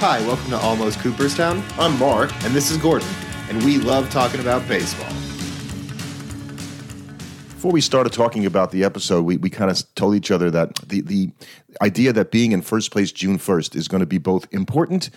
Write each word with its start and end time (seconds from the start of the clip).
Hi, 0.00 0.20
welcome 0.20 0.50
to 0.50 0.58
Almost 0.58 1.00
Cooperstown. 1.00 1.60
I'm 1.76 1.98
Mark, 1.98 2.32
and 2.44 2.54
this 2.54 2.70
is 2.70 2.76
Gordon, 2.76 3.08
and 3.48 3.60
we 3.64 3.78
love 3.78 4.08
talking 4.10 4.38
about 4.38 4.66
baseball. 4.68 5.08
Before 7.48 7.72
we 7.72 7.80
started 7.80 8.12
talking 8.12 8.46
about 8.46 8.70
the 8.70 8.84
episode, 8.84 9.24
we, 9.24 9.38
we 9.38 9.50
kind 9.50 9.72
of 9.72 9.82
told 9.96 10.14
each 10.14 10.30
other 10.30 10.52
that 10.52 10.76
the, 10.88 11.00
the 11.00 11.32
idea 11.82 12.12
that 12.12 12.30
being 12.30 12.52
in 12.52 12.62
first 12.62 12.92
place 12.92 13.10
June 13.10 13.38
1st 13.38 13.74
is 13.74 13.88
going 13.88 13.98
to 13.98 14.06
be 14.06 14.18
both 14.18 14.46
important 14.52 15.10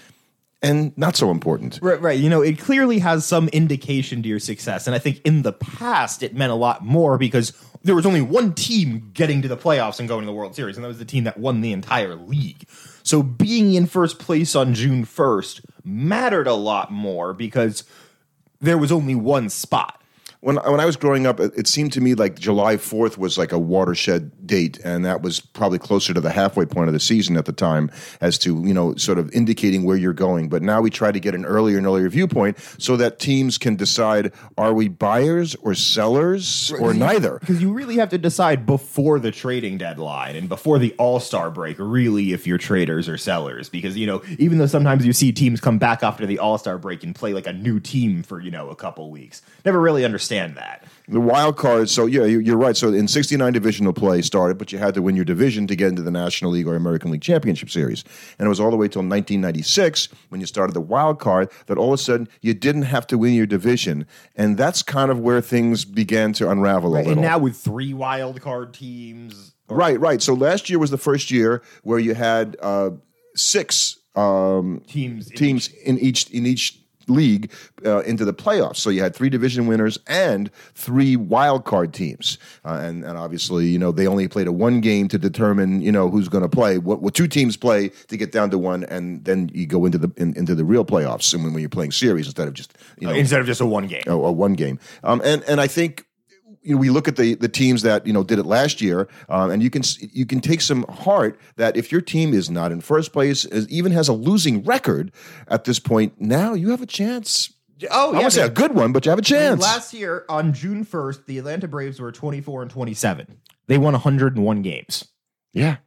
and 0.62 0.96
not 0.98 1.16
so 1.16 1.32
important. 1.32 1.80
Right, 1.82 2.02
right. 2.02 2.20
You 2.20 2.30
know, 2.30 2.42
it 2.42 2.60
clearly 2.60 3.00
has 3.00 3.26
some 3.26 3.48
indication 3.50 4.22
to 4.24 4.30
your 4.30 4.40
success. 4.40 4.88
And 4.88 4.96
I 4.96 5.00
think 5.00 5.22
in 5.26 5.42
the 5.42 5.54
past, 5.54 6.22
it 6.24 6.36
meant 6.36 6.52
a 6.52 6.56
lot 6.56 6.84
more 6.84 7.18
because 7.18 7.54
there 7.84 7.96
was 7.96 8.06
only 8.06 8.22
one 8.22 8.54
team 8.54 9.10
getting 9.14 9.42
to 9.42 9.48
the 9.48 9.58
playoffs 9.58 10.00
and 10.00 10.08
going 10.08 10.22
to 10.22 10.26
the 10.28 10.34
World 10.34 10.56
Series, 10.56 10.78
and 10.78 10.84
that 10.84 10.90
was 10.90 11.00
the 11.00 11.06
team 11.06 11.24
that 11.24 11.38
won 11.38 11.62
the 11.62 11.72
entire 11.72 12.16
league. 12.16 12.68
So 13.04 13.24
being 13.24 13.74
in 13.74 13.88
first 13.88 14.20
place 14.20 14.56
on 14.56 14.74
June 14.74 15.06
1st 15.06 15.62
mattered 15.84 16.48
a 16.48 16.54
lot 16.54 16.92
more 16.92 17.34
because 17.34 17.84
there 18.60 18.78
was 18.78 18.92
only 18.92 19.16
one 19.16 19.50
spot 19.50 20.01
when 20.42 20.56
when 20.56 20.80
I 20.80 20.86
was 20.86 20.96
growing 20.96 21.28
up, 21.28 21.40
it, 21.40 21.54
it, 21.56 21.68
seemed 21.68 21.94
to 21.94 22.02
me 22.02 22.16
like 22.16 22.40
July 22.40 22.78
Fourth 22.78 23.18
was 23.18 23.38
like 23.38 23.52
a 23.52 23.60
watershed 23.60 24.48
date, 24.48 24.80
and 24.84 25.06
that 25.06 25.22
was 25.22 25.40
probably 25.40 25.78
closer 25.78 26.16
to 26.16 26.20
the 26.20 26.32
halfway 26.32 26.66
point 26.66 26.88
of 26.88 26.94
the 26.94 27.00
season 27.00 27.38
at 27.38 27.46
the 27.46 27.54
time, 27.54 27.92
as 28.22 28.40
to 28.40 28.60
you 28.66 28.74
know 28.74 28.96
sort 28.96 29.20
of 29.20 29.32
indicating 29.34 29.84
where 29.84 29.96
you're 29.96 30.14
going. 30.14 30.50
But 30.50 30.64
now 30.64 30.82
we 30.82 30.90
try 30.90 31.12
to 31.12 31.20
get 31.20 31.36
an 31.36 31.46
earlier 31.46 31.78
and 31.78 31.86
earlier 31.86 32.10
viewpoint 32.10 32.58
so 32.80 32.98
that 32.98 33.20
teams 33.20 33.60
can 33.60 33.76
decide: 33.76 34.34
are 34.58 34.74
we 34.74 34.88
buyers 34.88 35.56
or 35.62 35.76
sellers 35.76 36.72
or 36.80 36.92
neither? 36.94 37.38
Because 37.40 37.62
you 37.62 37.72
really 37.72 37.98
have 37.98 38.10
to 38.10 38.18
decide 38.18 38.66
before 38.66 39.20
the 39.20 39.32
trading 39.32 39.78
deadline 39.78 40.36
and 40.36 40.50
before 40.50 40.80
the 40.80 40.94
All 40.98 41.20
Star 41.20 41.52
break, 41.52 41.78
really, 41.78 42.34
if 42.34 42.48
you're 42.48 42.58
traders 42.58 43.08
or 43.08 43.18
sellers. 43.18 43.70
Because 43.70 43.96
you 43.96 44.08
know, 44.08 44.24
even 44.40 44.58
though 44.58 44.66
sometimes 44.66 45.06
you 45.06 45.14
see 45.14 45.32
teams 45.32 45.62
come 45.62 45.78
back 45.78 46.02
after 46.02 46.26
the 46.26 46.40
All 46.40 46.58
Star 46.58 46.80
break 46.80 47.04
and 47.04 47.14
play 47.14 47.32
like 47.32 47.46
a 47.46 47.54
new 47.54 47.80
team 47.80 48.24
for 48.24 48.40
you 48.40 48.50
know 48.50 48.70
a 48.70 48.76
couple 48.76 49.12
weeks, 49.12 49.44
never 49.64 49.80
really 49.80 50.04
understand 50.04 50.31
understand 50.32 50.58
that. 50.58 50.84
The 51.08 51.20
wild 51.20 51.58
card. 51.58 51.90
So 51.90 52.06
yeah, 52.06 52.24
you're 52.24 52.58
right. 52.58 52.78
So 52.78 52.94
in 52.94 53.08
69 53.08 53.52
divisional 53.52 53.92
play 53.92 54.22
started, 54.22 54.58
but 54.58 54.72
you 54.72 54.80
had 54.80 54.94
to 54.94 55.02
win 55.02 55.16
your 55.16 55.26
division 55.26 55.68
to 55.68 55.76
get 55.76 55.90
into 55.90 56.02
the 56.02 56.12
National 56.12 56.52
League 56.52 56.68
or 56.68 56.76
American 56.76 57.12
League 57.12 57.22
Championship 57.22 57.70
Series, 57.70 58.06
and 58.40 58.46
it 58.46 58.50
was 58.50 58.60
all 58.60 58.72
the 58.72 58.78
way 58.78 58.88
till 58.88 59.02
1996 59.02 60.08
when 60.30 60.40
you 60.40 60.48
started 60.48 60.74
the 60.74 60.82
wild 60.82 61.20
card 61.20 61.52
that 61.66 61.78
all 61.78 61.94
of 61.94 62.00
a 62.00 62.04
sudden 62.04 62.30
you 62.42 62.54
didn't 62.54 62.84
have 62.84 63.06
to 63.08 63.18
win 63.18 63.34
your 63.34 63.46
division, 63.46 64.06
and 64.36 64.58
that's 64.58 64.82
kind 64.84 65.12
of 65.12 65.20
where 65.20 65.42
things 65.42 65.84
began 65.84 66.32
to 66.34 66.50
unravel 66.50 66.92
right, 66.92 67.06
a 67.06 67.10
little. 67.10 67.14
And 67.14 67.22
now 67.22 67.40
with 67.40 67.58
three 67.58 67.94
wild 67.94 68.40
card 68.40 68.74
teams, 68.74 69.54
or- 69.68 69.76
right, 69.78 70.00
right. 70.00 70.22
So 70.22 70.34
last 70.34 70.70
year 70.70 70.80
was 70.80 70.92
the 70.92 70.98
first 70.98 71.30
year 71.30 71.62
where 71.84 72.00
you 72.00 72.14
had 72.14 72.56
uh, 72.62 72.92
six 73.36 73.98
um, 74.16 74.82
teams 74.88 75.30
teams 75.32 75.68
in 75.70 75.98
each 76.00 76.30
in 76.32 76.46
each 76.46 76.81
league 77.12 77.52
uh, 77.86 78.00
into 78.00 78.26
the 78.26 78.34
playoffs. 78.34 78.78
So 78.78 78.90
you 78.90 79.02
had 79.02 79.16
three 79.16 79.30
division 79.30 79.68
winners 79.68 80.00
and 80.08 80.50
three 80.76 81.16
wild 81.16 81.66
card 81.66 81.94
teams, 81.94 82.38
uh, 82.66 82.80
and 82.82 83.04
and 83.04 83.18
obviously 83.18 83.68
you 83.68 83.80
know 83.80 83.92
they 83.92 84.08
only 84.08 84.28
played 84.28 84.48
a 84.48 84.52
one 84.52 84.82
game 84.82 85.08
to 85.10 85.18
determine 85.18 85.82
you 85.82 85.92
know 85.92 86.10
who's 86.10 86.30
going 86.30 86.44
to 86.44 86.50
play. 86.50 86.78
What, 86.78 87.02
what 87.02 87.14
two 87.14 87.28
teams 87.28 87.58
play 87.58 87.90
to 88.08 88.18
get 88.18 88.32
down 88.32 88.50
to 88.52 88.58
one, 88.58 88.84
and 88.86 89.24
then 89.26 89.50
you 89.54 89.66
go 89.66 89.86
into 89.86 89.98
the 89.98 90.12
in, 90.18 90.36
into 90.38 90.56
the 90.56 90.66
real 90.66 90.86
playoffs. 90.86 91.34
And 91.34 91.44
when, 91.44 91.54
when 91.54 91.62
you're 91.62 91.70
playing 91.70 91.92
series 91.92 92.26
instead 92.26 92.48
of 92.48 92.54
just 92.54 92.76
you 93.00 93.08
know 93.08 93.14
instead 93.14 93.40
of 93.40 93.46
just 93.46 93.62
a 93.62 93.66
one 93.66 93.88
game, 93.88 94.04
a, 94.08 94.12
a 94.12 94.32
one 94.32 94.54
game. 94.54 94.80
Um, 95.04 95.22
and 95.24 95.44
and 95.44 95.62
I 95.62 95.68
think 95.68 96.06
you 96.64 96.76
know, 96.76 96.80
we 96.80 96.90
look 96.90 97.08
at 97.08 97.16
the 97.16 97.36
the 97.36 97.50
teams 97.50 97.82
that 97.82 98.06
you 98.06 98.14
know 98.14 98.24
did 98.24 98.40
it 98.40 98.46
last 98.46 98.82
year, 98.82 99.08
um, 99.30 99.50
and 99.50 99.64
you 99.64 99.70
can 99.70 99.82
you 100.00 100.26
can 100.26 100.40
take 100.40 100.62
some 100.62 100.84
heart 100.84 101.40
that 101.56 101.76
if 101.76 101.92
your 101.92 102.02
team 102.02 102.34
is 102.34 102.50
not 102.50 102.72
in 102.72 102.82
first 102.82 103.14
place, 103.14 103.46
is, 103.46 103.68
even 103.70 103.92
has 103.92 104.08
a 104.08 104.14
losing 104.14 104.64
record 104.64 105.12
at 105.48 105.64
this 105.64 105.80
point, 105.80 106.20
now 106.20 106.54
you 106.54 106.70
have 106.70 106.82
a 106.82 106.86
chance. 106.86 107.54
Oh, 107.90 108.14
I 108.14 108.18
yeah, 108.18 108.24
would 108.24 108.34
say 108.34 108.44
a 108.44 108.50
good 108.50 108.76
one, 108.76 108.94
but 108.94 109.06
you 109.06 109.10
have 109.10 109.18
a 109.18 109.24
chance. 109.24 109.60
Last 109.60 109.92
year 109.94 110.24
on 110.30 110.54
June 110.54 110.84
first, 110.84 111.26
the 111.26 111.40
Atlanta 111.40 111.68
Braves 111.68 112.00
were 112.00 112.12
twenty 112.12 112.42
four 112.42 112.62
and 112.62 112.70
twenty 112.70 112.94
seven. 112.94 113.40
They 113.68 113.78
won 113.78 113.94
one 113.94 114.02
hundred 114.02 114.36
and 114.36 114.46
one 114.46 114.62
games. 114.62 115.08
Yeah, 115.54 115.78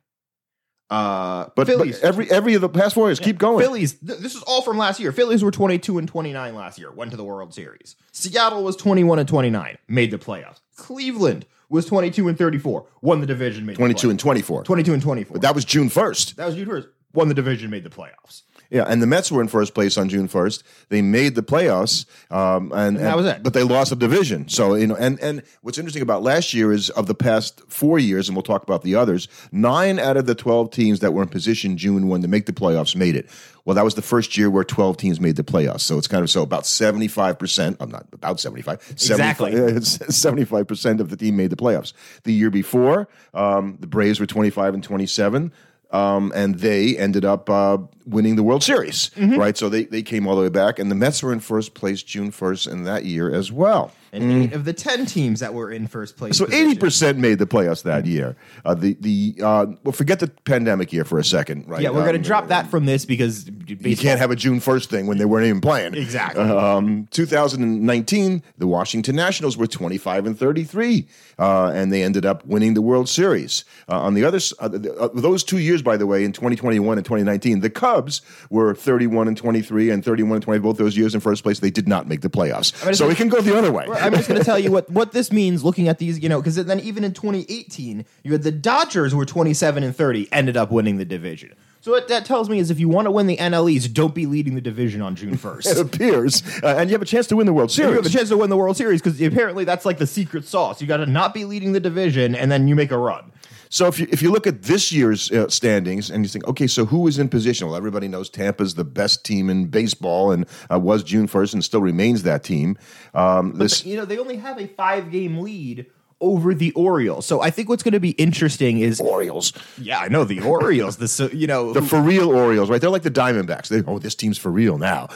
uh, 0.91 1.47
but, 1.57 1.67
Phillies, 1.67 1.99
but 1.99 2.07
every 2.07 2.31
every 2.31 2.55
of 2.55 2.61
the 2.61 2.69
past 2.69 2.95
four 2.95 3.09
years, 3.09 3.19
yeah, 3.19 3.27
keep 3.27 3.39
going. 3.39 3.65
Phillies. 3.65 3.95
Th- 3.95 4.19
this 4.19 4.35
is 4.35 4.43
all 4.43 4.63
from 4.63 4.77
last 4.77 5.01
year. 5.01 5.13
Phillies 5.13 5.43
were 5.43 5.51
twenty 5.51 5.79
two 5.79 5.99
and 5.99 6.07
twenty 6.07 6.33
nine 6.33 6.55
last 6.55 6.79
year. 6.79 6.93
Went 6.93 7.11
to 7.13 7.17
the 7.17 7.25
World 7.25 7.55
Series. 7.55 7.97
Seattle 8.13 8.63
was 8.63 8.77
twenty 8.77 9.03
one 9.03 9.19
and 9.19 9.29
twenty 9.29 9.51
nine. 9.51 9.79
Made 9.89 10.11
the 10.11 10.19
playoffs. 10.19 10.61
Cleveland 10.77 11.47
was 11.71 11.87
twenty 11.87 12.11
two 12.11 12.29
and 12.29 12.37
thirty 12.37 12.59
four. 12.59 12.87
Won 13.01 13.21
the 13.21 13.27
division. 13.27 13.65
Made 13.65 13.77
twenty 13.77 13.95
two 13.95 14.11
and 14.11 14.21
twenty 14.21 14.43
four. 14.43 14.63
Twenty 14.63 14.83
two 14.83 14.93
and 14.93 15.03
twenty 15.03 15.25
four. 15.25 15.35
But 15.35 15.43
that 15.43 15.55
was 15.55 15.65
June 15.65 15.89
first. 15.89 16.37
That 16.37 16.47
was 16.47 16.55
June 16.55 16.67
first. 16.67 16.89
Won 17.15 17.29
the 17.29 17.35
division. 17.35 17.71
Made 17.71 17.85
the 17.85 17.91
playoffs. 17.91 18.43
Yeah, 18.75 18.87
and 18.89 19.01
the 19.01 19.07
Mets 19.07 19.31
were 19.31 19.41
in 19.41 19.47
first 19.47 19.73
place 19.73 19.97
on 19.97 20.09
June 20.09 20.27
first. 20.27 20.65
They 20.89 21.01
made 21.01 21.37
the 21.37 21.45
playoffs, 21.45 22.07
um, 22.29 22.73
and, 22.73 22.97
and, 22.97 23.07
that 23.07 23.17
was 23.17 23.25
it. 23.25 23.41
But 23.41 23.53
they 23.53 23.63
lost 23.63 23.91
the 23.91 23.97
division. 23.97 24.49
So 24.49 24.75
you 24.75 24.89
know, 24.89 24.97
and 24.97 25.21
and 25.21 25.45
what's 25.63 25.79
interesting 25.79 26.03
about 26.03 26.25
last 26.25 26.53
year 26.53 26.73
is 26.73 26.91
of 26.91 27.07
the 27.07 27.15
past 27.15 27.63
four 27.69 28.01
years, 28.01 28.29
and 28.29 28.35
we'll 28.35 28.43
talk 28.43 28.65
about 28.65 28.83
the 28.83 28.97
others. 28.97 29.29
Nine 29.53 30.01
out 30.01 30.17
of 30.17 30.27
the 30.27 30.35
twelve 30.35 30.73
teams 30.73 30.99
that 31.01 31.13
were 31.13 31.23
in 31.23 31.29
position 31.29 31.77
June 31.77 32.09
one 32.09 32.21
to 32.23 32.27
make 32.27 32.47
the 32.47 32.53
playoffs 32.53 32.97
made 32.97 33.15
it. 33.15 33.31
Well, 33.65 33.77
that 33.77 33.85
was 33.85 33.95
the 33.95 34.03
first 34.03 34.37
year 34.37 34.51
where 34.51 34.65
12 34.65 34.99
teams 34.99 35.21
made 35.21 35.37
the 35.37 35.43
playoffs. 35.43 35.81
So 35.81 35.97
it's 35.97 36.07
kind 36.07 36.23
of 36.23 36.29
so 36.29 36.43
about 36.43 36.65
75%, 36.65 37.79
I'm 37.81 37.91
not 37.91 38.07
about 38.13 38.39
75, 38.39 38.89
exactly. 38.91 39.53
75% 39.53 41.01
of 41.01 41.09
the 41.09 41.17
team 41.17 41.37
made 41.37 41.49
the 41.49 41.57
playoffs. 41.57 41.95
The 42.25 42.35
year 42.35 42.51
before, 42.51 43.09
um, 43.33 43.79
the 43.81 43.87
Braves 43.87 44.21
were 44.21 44.27
25 44.27 44.75
and 44.75 44.85
27. 44.85 45.51
Um, 45.95 46.33
and 46.35 46.57
they 46.57 46.99
ended 46.99 47.25
up 47.25 47.49
uh, 47.49 47.79
winning 48.05 48.35
the 48.35 48.43
World 48.43 48.65
Series, 48.65 49.11
mm-hmm. 49.11 49.39
right? 49.39 49.57
So 49.57 49.69
they, 49.69 49.85
they 49.85 50.03
came 50.03 50.27
all 50.27 50.35
the 50.35 50.43
way 50.43 50.49
back, 50.49 50.81
and 50.81 50.91
the 50.91 50.97
Mets 50.97 51.23
were 51.23 51.33
in 51.33 51.39
first 51.39 51.75
place 51.75 52.03
June 52.03 52.33
1st 52.33 52.73
in 52.73 52.85
that 52.85 53.05
year 53.05 53.33
as 53.33 53.53
well 53.53 53.93
and 54.15 54.25
mm. 54.25 54.45
eight 54.45 54.53
of 54.53 54.65
the 54.65 54.73
ten 54.73 55.07
teams 55.07 55.41
that 55.41 55.53
were 55.53 55.71
in 55.71 55.87
first 55.87 56.17
place. 56.17 56.39
So 56.39 56.47
eighty 56.53 56.79
percent 56.79 57.19
made 57.19 57.39
the 57.39 57.47
playoffs 57.47 57.83
that 57.83 58.07
year. 58.07 58.37
Uh, 58.65 58.75
the 58.75 58.97
the 59.01 59.35
uh, 59.43 59.67
well, 59.83 59.93
forget 59.93 60.21
the 60.21 60.29
pandemic 60.29 60.93
year 60.93 61.05
for 61.05 61.19
a 61.19 61.25
second, 61.25 61.69
right? 61.69 61.83
Yeah, 61.83 61.91
we're 61.91 62.01
um, 62.01 62.07
going 62.07 62.21
to 62.21 62.27
drop 62.27 62.49
that 62.49 62.69
from 62.69 62.87
this 62.87 63.05
because 63.05 63.45
baseball. 63.45 63.89
you 63.89 63.97
can't 63.97 64.21
have 64.21 64.31
a 64.31 64.37
June 64.37 64.61
first 64.61 64.91
thing 64.91 65.07
when 65.07 65.19
they 65.19 65.25
weren't 65.25 65.47
even 65.47 65.61
playing. 65.61 65.95
Exactly. 65.95 66.43
Um, 66.43 67.09
2019, 67.11 68.43
the 68.59 68.67
Washington 68.67 69.17
Nationals 69.17 69.57
were 69.57 69.67
twenty 69.67 69.99
five 69.99 70.27
and 70.27 70.39
thirty 70.39 70.65
three, 70.65 71.09
uh, 71.39 71.73
and 71.75 71.93
they 71.93 72.03
ended 72.03 72.25
up 72.25 72.47
winning 72.47 72.75
the 72.75 72.83
World 72.83 73.09
Series. 73.09 73.65
Uh, 73.89 74.01
on 74.01 74.15
the 74.15 74.25
other 74.25 74.39
uh, 74.61 74.69
uh, 75.01 75.09
those 75.15 75.43
two 75.43 75.59
years, 75.59 75.83
by 75.83 75.97
the 75.97 76.07
way, 76.07 76.25
in 76.25 76.33
2021 76.33 76.99
and 76.99 77.05
2019, 77.05 77.61
the 77.61 77.71
Cubs 77.71 78.23
were 78.51 78.75
31 78.75 79.29
and 79.29 79.37
23 79.37 79.91
and 79.91 80.05
31 80.05 80.37
and 80.37 80.43
20 80.43 80.61
both 80.61 80.77
those 80.77 80.97
years 80.97 81.15
in 81.15 81.21
first 81.21 81.43
place. 81.43 81.61
They 81.61 81.71
did 81.71 81.89
not 81.89 82.09
make 82.09 82.21
the 82.21 82.31
playoffs, 82.31 82.83
I 82.83 82.87
mean, 82.87 82.95
so 82.95 83.09
we 83.09 83.15
can 83.15 83.29
go 83.29 83.41
the 83.41 83.57
other 83.57 83.73
way. 83.73 83.87
I'm 84.05 84.13
just 84.13 84.29
going 84.29 84.39
to 84.39 84.45
tell 84.45 84.59
you 84.59 84.71
what, 84.71 84.91
what 84.91 85.13
this 85.13 85.33
means 85.33 85.65
looking 85.65 85.89
at 85.89 85.99
these, 85.99 86.19
you 86.19 86.29
know, 86.29 86.41
because 86.41 86.57
then 86.57 86.81
even 86.81 87.05
in 87.05 87.13
2018, 87.13 88.05
you 88.23 88.33
had 88.33 88.43
the 88.43 88.53
Dodgers 88.53 89.13
who 89.13 89.19
were 89.19 89.25
27 89.25 89.83
and 89.83 89.97
30, 89.97 90.33
ended 90.33 90.57
up 90.57 90.71
winning 90.71 90.99
the 90.99 91.05
division. 91.05 91.55
So 91.81 91.91
what 91.91 92.09
that 92.09 92.25
tells 92.25 92.49
me 92.49 92.59
is 92.59 92.71
if 92.71 92.81
you 92.81 92.89
want 92.89 93.07
to 93.07 93.11
win 93.11 93.27
the 93.27 93.37
NL 93.37 93.71
East, 93.71 93.93
don't 93.93 94.15
be 94.15 94.25
leading 94.25 94.55
the 94.55 94.63
division 94.63 95.03
on 95.03 95.17
June 95.17 95.37
1st. 95.37 95.67
it 95.71 95.79
appears. 95.79 96.43
Uh, 96.63 96.77
and 96.79 96.89
you 96.89 96.95
have 96.95 97.03
a 97.03 97.05
chance 97.05 97.27
to 97.27 97.37
win 97.37 97.47
the 97.47 97.53
World 97.53 97.71
Series. 97.71 97.91
You 97.91 97.97
have 97.97 98.07
a 98.07 98.09
chance 98.09 98.31
to 98.31 98.39
win 98.39 98.49
the 98.49 98.57
World 98.57 98.79
Series 98.79 99.03
because 99.03 99.21
apparently 99.21 99.65
that's 99.65 99.85
like 99.85 99.99
the 99.99 100.07
secret 100.07 100.47
sauce. 100.47 100.81
You 100.81 100.87
got 100.87 100.97
to 100.99 101.07
not 101.07 101.35
be 101.35 101.45
leading 101.45 101.73
the 101.73 101.81
division 101.81 102.35
and 102.35 102.51
then 102.51 102.69
you 102.69 102.75
make 102.75 102.91
a 102.91 102.97
run. 102.97 103.31
So 103.75 103.89
if 103.89 103.99
you 103.99 104.07
if 104.13 104.23
you 104.23 104.31
look 104.31 104.47
at 104.47 104.63
this 104.63 104.93
year's 104.93 105.33
uh, 105.33 105.49
standings 105.49 106.09
and 106.09 106.25
you 106.25 106.29
think, 106.29 106.47
okay, 106.47 106.69
so 106.69 106.85
who 106.85 107.09
is 107.09 107.19
in 107.19 107.29
position? 107.29 107.67
Well, 107.67 107.75
everybody 107.75 108.07
knows 108.07 108.31
Tampa's 108.31 108.77
the 108.77 108.85
best 108.85 109.25
team 109.25 109.51
in 109.51 109.67
baseball 109.67 110.31
and 110.31 110.47
uh, 110.71 110.79
was 110.79 111.03
June 111.03 111.27
first 111.27 111.55
and 111.55 111.65
still 111.65 111.81
remains 111.81 112.23
that 112.23 112.45
team. 112.45 112.79
Um, 113.15 113.55
this, 113.59 113.81
the, 113.81 113.91
you 113.91 113.97
know, 113.97 114.05
they 114.05 114.17
only 114.17 114.37
have 114.37 114.61
a 114.61 114.69
five 114.69 115.11
game 115.11 115.41
lead 115.41 115.87
over 116.21 116.55
the 116.55 116.71
Orioles. 116.75 117.27
So 117.27 117.41
I 117.41 117.51
think 117.51 117.69
what's 117.69 117.83
going 117.83 117.95
to 117.95 118.01
be 118.01 118.11
interesting 118.11 118.79
is 118.79 119.01
Orioles. 119.01 119.53
Yeah, 119.77 119.99
I 119.99 120.07
know 120.07 120.23
the 120.23 120.41
Orioles. 120.41 120.99
the 120.99 121.31
you 121.35 121.49
know 121.49 121.73
the 121.73 121.83
for 121.83 122.01
real 122.01 122.31
Orioles, 122.31 122.71
right? 122.71 122.81
They're 122.81 122.91
like 122.91 123.03
the 123.03 123.11
Diamondbacks. 123.11 123.67
They 123.67 123.83
oh, 123.89 123.99
this 123.99 124.15
team's 124.15 124.39
for 124.39 124.53
real 124.53 124.79
now. 124.79 125.09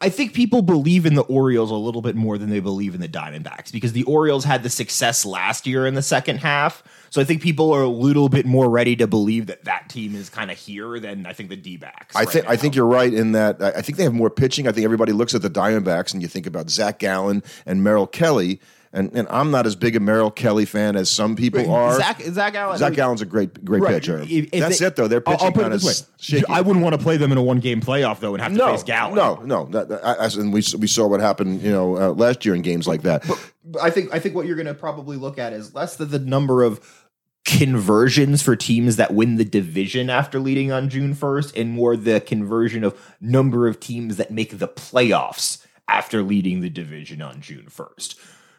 I 0.00 0.08
think 0.08 0.34
people 0.34 0.62
believe 0.62 1.06
in 1.06 1.14
the 1.14 1.22
Orioles 1.22 1.70
a 1.70 1.74
little 1.74 2.02
bit 2.02 2.16
more 2.16 2.38
than 2.38 2.50
they 2.50 2.60
believe 2.60 2.94
in 2.94 3.00
the 3.00 3.08
Diamondbacks 3.08 3.70
because 3.70 3.92
the 3.92 4.02
Orioles 4.04 4.44
had 4.44 4.62
the 4.62 4.70
success 4.70 5.24
last 5.24 5.66
year 5.66 5.86
in 5.86 5.94
the 5.94 6.02
second 6.02 6.38
half. 6.38 6.82
So 7.16 7.22
I 7.22 7.24
think 7.24 7.40
people 7.40 7.72
are 7.72 7.80
a 7.80 7.88
little 7.88 8.28
bit 8.28 8.44
more 8.44 8.68
ready 8.68 8.94
to 8.96 9.06
believe 9.06 9.46
that 9.46 9.64
that 9.64 9.88
team 9.88 10.14
is 10.14 10.28
kind 10.28 10.50
of 10.50 10.58
here 10.58 11.00
than 11.00 11.24
I 11.24 11.32
think 11.32 11.48
the 11.48 11.56
D 11.56 11.78
backs. 11.78 12.14
I 12.14 12.26
think 12.26 12.46
I 12.46 12.56
think 12.56 12.74
you're 12.74 12.84
right 12.84 13.10
in 13.10 13.32
that. 13.32 13.62
I 13.62 13.80
think 13.80 13.96
they 13.96 14.04
have 14.04 14.12
more 14.12 14.28
pitching. 14.28 14.68
I 14.68 14.72
think 14.72 14.84
everybody 14.84 15.12
looks 15.12 15.34
at 15.34 15.40
the 15.40 15.48
Diamondbacks 15.48 16.12
and 16.12 16.20
you 16.20 16.28
think 16.28 16.46
about 16.46 16.68
Zach 16.68 16.98
Gallen 16.98 17.42
and 17.64 17.82
Merrill 17.82 18.06
Kelly. 18.06 18.60
And, 18.92 19.10
and 19.14 19.26
I'm 19.30 19.50
not 19.50 19.66
as 19.66 19.76
big 19.76 19.96
a 19.96 20.00
Merrill 20.00 20.30
Kelly 20.30 20.66
fan 20.66 20.94
as 20.94 21.10
some 21.10 21.36
people 21.36 21.70
are. 21.70 21.96
Zach, 21.96 22.20
Zach 22.20 22.54
Allen. 22.54 22.76
Zach 22.76 22.98
Allen's 22.98 23.22
a 23.22 23.26
great 23.26 23.64
great 23.64 23.82
right. 23.82 23.94
pitcher. 23.94 24.18
If, 24.18 24.30
if 24.30 24.50
That's 24.50 24.78
they, 24.78 24.86
it 24.86 24.96
though. 24.96 25.08
They're 25.08 25.22
pitching 25.22 25.52
kind 25.52 25.72
of 25.72 25.82
shaky. 26.18 26.44
I 26.50 26.60
wouldn't 26.60 26.84
want 26.84 26.96
to 26.96 27.02
play 27.02 27.16
them 27.16 27.32
in 27.32 27.38
a 27.38 27.42
one 27.42 27.60
game 27.60 27.80
playoff 27.80 28.20
though 28.20 28.34
and 28.34 28.42
have 28.42 28.52
to 28.52 28.58
no, 28.58 28.72
face 28.72 28.82
Gallen. 28.82 29.14
No, 29.14 29.36
no. 29.36 29.64
That, 29.70 29.88
that, 29.88 30.06
I, 30.06 30.26
and 30.38 30.52
we 30.52 30.62
we 30.78 30.86
saw 30.86 31.06
what 31.06 31.20
happened, 31.20 31.62
you 31.62 31.72
know, 31.72 31.96
uh, 31.96 32.10
last 32.10 32.44
year 32.44 32.54
in 32.54 32.60
games 32.60 32.86
like 32.86 33.02
that. 33.02 33.26
But, 33.26 33.52
but 33.64 33.82
I 33.82 33.88
think 33.88 34.12
I 34.12 34.18
think 34.18 34.34
what 34.34 34.46
you're 34.46 34.56
going 34.56 34.66
to 34.66 34.74
probably 34.74 35.16
look 35.16 35.38
at 35.38 35.54
is 35.54 35.74
less 35.74 35.96
than 35.96 36.10
the 36.10 36.18
number 36.18 36.62
of 36.62 37.04
conversions 37.46 38.42
for 38.42 38.56
teams 38.56 38.96
that 38.96 39.14
win 39.14 39.36
the 39.36 39.44
division 39.44 40.10
after 40.10 40.40
leading 40.40 40.72
on 40.72 40.88
June 40.88 41.14
1st 41.14 41.58
and 41.58 41.70
more 41.70 41.96
the 41.96 42.20
conversion 42.20 42.82
of 42.82 43.14
number 43.20 43.68
of 43.68 43.78
teams 43.78 44.16
that 44.16 44.32
make 44.32 44.58
the 44.58 44.66
playoffs 44.66 45.64
after 45.86 46.22
leading 46.22 46.60
the 46.60 46.68
division 46.68 47.22
on 47.22 47.40
June 47.40 47.66
1st. 47.70 48.16